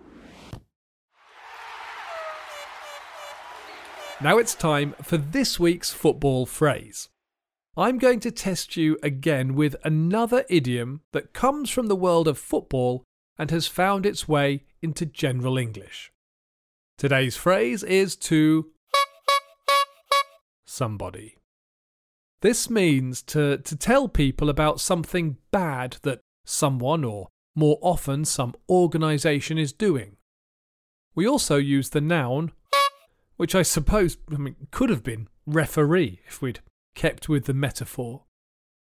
Now 4.19 4.39
it's 4.39 4.55
time 4.55 4.95
for 5.03 5.19
this 5.19 5.61
week's 5.61 5.93
football 5.93 6.47
phrase. 6.47 7.11
I'm 7.77 7.99
going 7.99 8.21
to 8.21 8.31
test 8.31 8.75
you 8.75 8.97
again 9.03 9.55
with 9.55 9.77
another 9.85 10.47
idiom 10.49 11.03
that 11.13 11.35
comes 11.35 11.69
from 11.69 11.89
the 11.89 11.97
world 11.97 12.27
of 12.27 12.39
football 12.39 13.05
and 13.37 13.51
has 13.51 13.67
found 13.67 14.07
its 14.07 14.27
way 14.27 14.65
into 14.81 15.05
general 15.05 15.59
English. 15.59 16.13
Today's 16.97 17.37
phrase 17.37 17.83
is 17.83 18.17
to 18.17 18.71
somebody. 20.65 21.37
This 22.41 22.71
means 22.71 23.21
to, 23.25 23.59
to 23.59 23.77
tell 23.77 24.09
people 24.09 24.49
about 24.49 24.81
something 24.81 25.37
bad 25.51 25.99
that 26.03 26.21
someone 26.47 27.05
or 27.05 27.29
more 27.55 27.79
often 27.83 28.25
some 28.25 28.55
organisation 28.67 29.59
is 29.59 29.75
doing. 29.75 30.17
We 31.15 31.29
also 31.29 31.57
use 31.57 31.91
the 31.91 32.01
noun 32.01 32.53
which 33.37 33.55
I 33.55 33.63
suppose 33.63 34.17
I 34.33 34.37
mean, 34.37 34.57
could 34.71 34.91
have 34.91 35.03
been 35.03 35.29
referee 35.47 36.21
if 36.27 36.43
we'd 36.43 36.61
kept 36.95 37.29
with 37.29 37.45
the 37.45 37.55
metaphor. 37.55 38.25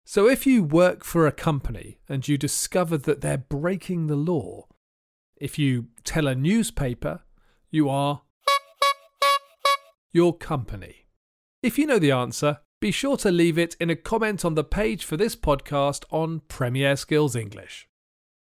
So 0.05 0.29
if 0.29 0.47
you 0.47 0.65
work 0.65 1.05
for 1.05 1.27
a 1.27 1.33
company 1.33 1.99
and 2.09 2.27
you 2.27 2.37
discover 2.37 2.99
that 2.99 3.21
they're 3.21 3.39
breaking 3.39 4.07
the 4.07 4.17
law, 4.17 4.67
if 5.37 5.59
you 5.59 5.87
tell 6.05 6.27
a 6.27 6.35
newspaper, 6.35 7.23
you 7.71 7.89
are 7.89 8.23
your 10.13 10.37
company. 10.37 11.07
If 11.63 11.79
you 11.79 11.87
know 11.87 11.99
the 11.99 12.11
answer, 12.11 12.59
be 12.81 12.91
sure 12.91 13.17
to 13.19 13.31
leave 13.31 13.59
it 13.59 13.77
in 13.81 13.91
a 13.91 13.97
comment 13.97 14.45
on 14.45 14.55
the 14.55 14.65
page 14.65 15.05
for 15.05 15.17
this 15.17 15.37
podcast 15.37 16.05
on 16.11 16.41
Premier 16.49 16.97
Skills 16.97 17.37
English. 17.37 17.89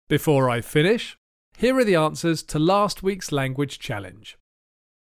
Before 0.09 0.49
I 0.49 0.61
finish, 0.61 1.17
here 1.57 1.77
are 1.77 1.83
the 1.83 1.95
answers 1.95 2.41
to 2.43 2.59
last 2.59 3.03
week's 3.03 3.31
language 3.31 3.79
challenge. 3.79 4.37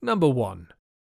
Number 0.03 0.29
1. 0.29 0.69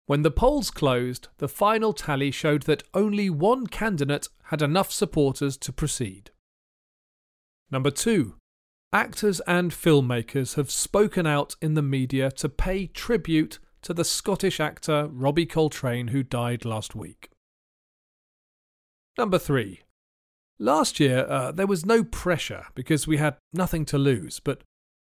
When 0.07 0.23
the 0.23 0.31
polls 0.31 0.71
closed, 0.71 1.27
the 1.39 1.49
final 1.49 1.93
tally 1.93 2.31
showed 2.31 2.63
that 2.63 2.85
only 2.95 3.29
one 3.29 3.67
candidate 3.67 4.29
had 4.45 4.63
enough 4.63 4.93
supporters 4.93 5.57
to 5.57 5.73
proceed. 5.73 6.31
Number 7.69 7.91
2. 7.91 8.37
Actors 8.93 9.41
and 9.41 9.73
filmmakers 9.73 10.55
have 10.55 10.71
spoken 10.71 11.27
out 11.27 11.57
in 11.61 11.75
the 11.75 11.83
media 11.83 12.31
to 12.31 12.49
pay 12.49 12.87
tribute 12.87 13.59
to 13.83 13.93
the 13.93 14.05
Scottish 14.05 14.61
actor 14.61 15.09
Robbie 15.09 15.47
Coltrane 15.47 16.09
who 16.09 16.23
died 16.23 16.65
last 16.65 16.95
week. 16.95 17.31
Number 19.19 19.39
3. 19.39 19.81
Last 20.61 21.01
year, 21.01 21.27
uh, 21.29 21.51
there 21.51 21.67
was 21.67 21.85
no 21.85 22.05
pressure 22.05 22.67
because 22.77 23.09
we 23.09 23.17
had 23.17 23.37
nothing 23.53 23.85
to 23.87 23.99
lose, 23.99 24.39
but 24.39 24.63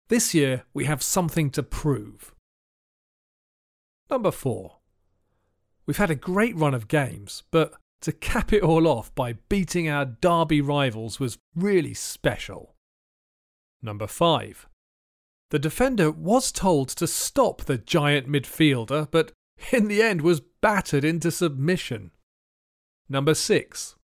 this 0.08 0.34
year 0.34 0.64
we 0.74 0.86
have 0.86 1.02
something 1.02 1.50
to 1.50 1.62
prove. 1.62 2.34
Number 4.10 4.30
4. 4.30 4.76
We've 5.86 5.96
had 5.96 6.10
a 6.10 6.14
great 6.14 6.56
run 6.56 6.74
of 6.74 6.88
games, 6.88 7.42
but 7.50 7.74
to 8.02 8.12
cap 8.12 8.52
it 8.52 8.62
all 8.62 8.86
off 8.86 9.14
by 9.14 9.34
beating 9.48 9.88
our 9.88 10.04
derby 10.04 10.60
rivals 10.60 11.18
was 11.18 11.38
really 11.54 11.94
special. 11.94 12.74
Number 13.82 14.06
5. 14.06 14.68
The 15.50 15.58
defender 15.58 16.10
was 16.10 16.52
told 16.52 16.88
to 16.90 17.06
stop 17.06 17.62
the 17.62 17.78
giant 17.78 18.28
midfielder, 18.28 19.08
but 19.10 19.32
in 19.72 19.88
the 19.88 20.02
end 20.02 20.22
was 20.22 20.40
battered 20.60 21.04
into 21.04 21.30
submission. 21.30 22.10
Number 23.08 23.34
6. 23.34 23.96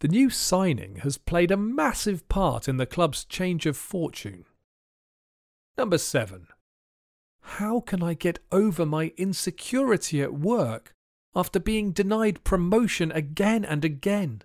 The 0.00 0.08
new 0.08 0.30
signing 0.30 0.96
has 0.96 1.18
played 1.18 1.52
a 1.52 1.56
massive 1.56 2.28
part 2.28 2.68
in 2.68 2.76
the 2.76 2.86
club's 2.86 3.24
change 3.24 3.66
of 3.66 3.76
fortune. 3.76 4.44
Number 5.78 5.98
7. 5.98 6.48
How 7.42 7.80
can 7.80 8.02
I 8.02 8.14
get 8.14 8.38
over 8.50 8.86
my 8.86 9.12
insecurity 9.16 10.22
at 10.22 10.34
work 10.34 10.92
after 11.34 11.58
being 11.60 11.92
denied 11.92 12.44
promotion 12.44 13.12
again 13.12 13.64
and 13.64 13.84
again? 13.84 14.42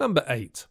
Number 0.00 0.24
8. 0.28 0.66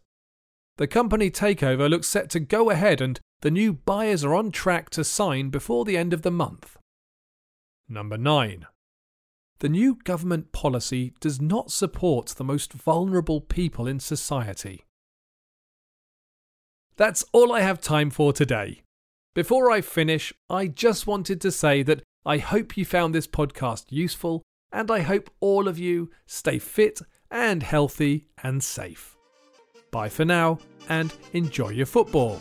The 0.76 0.86
company 0.86 1.30
takeover 1.30 1.88
looks 1.88 2.08
set 2.08 2.30
to 2.30 2.40
go 2.40 2.70
ahead 2.70 3.00
and 3.00 3.20
the 3.42 3.50
new 3.50 3.72
buyers 3.72 4.24
are 4.24 4.34
on 4.34 4.50
track 4.50 4.90
to 4.90 5.04
sign 5.04 5.50
before 5.50 5.84
the 5.84 5.96
end 5.96 6.12
of 6.12 6.22
the 6.22 6.30
month. 6.30 6.76
Number 7.88 8.16
9. 8.16 8.66
The 9.60 9.68
new 9.68 9.96
government 10.02 10.52
policy 10.52 11.14
does 11.20 11.40
not 11.40 11.70
support 11.70 12.28
the 12.28 12.44
most 12.44 12.72
vulnerable 12.72 13.40
people 13.40 13.86
in 13.86 14.00
society. 14.00 14.84
That's 16.96 17.24
all 17.32 17.52
I 17.52 17.60
have 17.60 17.80
time 17.80 18.10
for 18.10 18.32
today. 18.32 18.83
Before 19.34 19.68
I 19.68 19.80
finish, 19.80 20.32
I 20.48 20.68
just 20.68 21.08
wanted 21.08 21.40
to 21.40 21.50
say 21.50 21.82
that 21.82 22.02
I 22.24 22.38
hope 22.38 22.76
you 22.76 22.84
found 22.84 23.12
this 23.12 23.26
podcast 23.26 23.86
useful 23.88 24.42
and 24.70 24.92
I 24.92 25.00
hope 25.00 25.28
all 25.40 25.66
of 25.66 25.76
you 25.76 26.12
stay 26.24 26.60
fit 26.60 27.00
and 27.32 27.60
healthy 27.64 28.28
and 28.44 28.62
safe. 28.62 29.16
Bye 29.90 30.08
for 30.08 30.24
now 30.24 30.60
and 30.88 31.12
enjoy 31.32 31.70
your 31.70 31.86
football. 31.86 32.40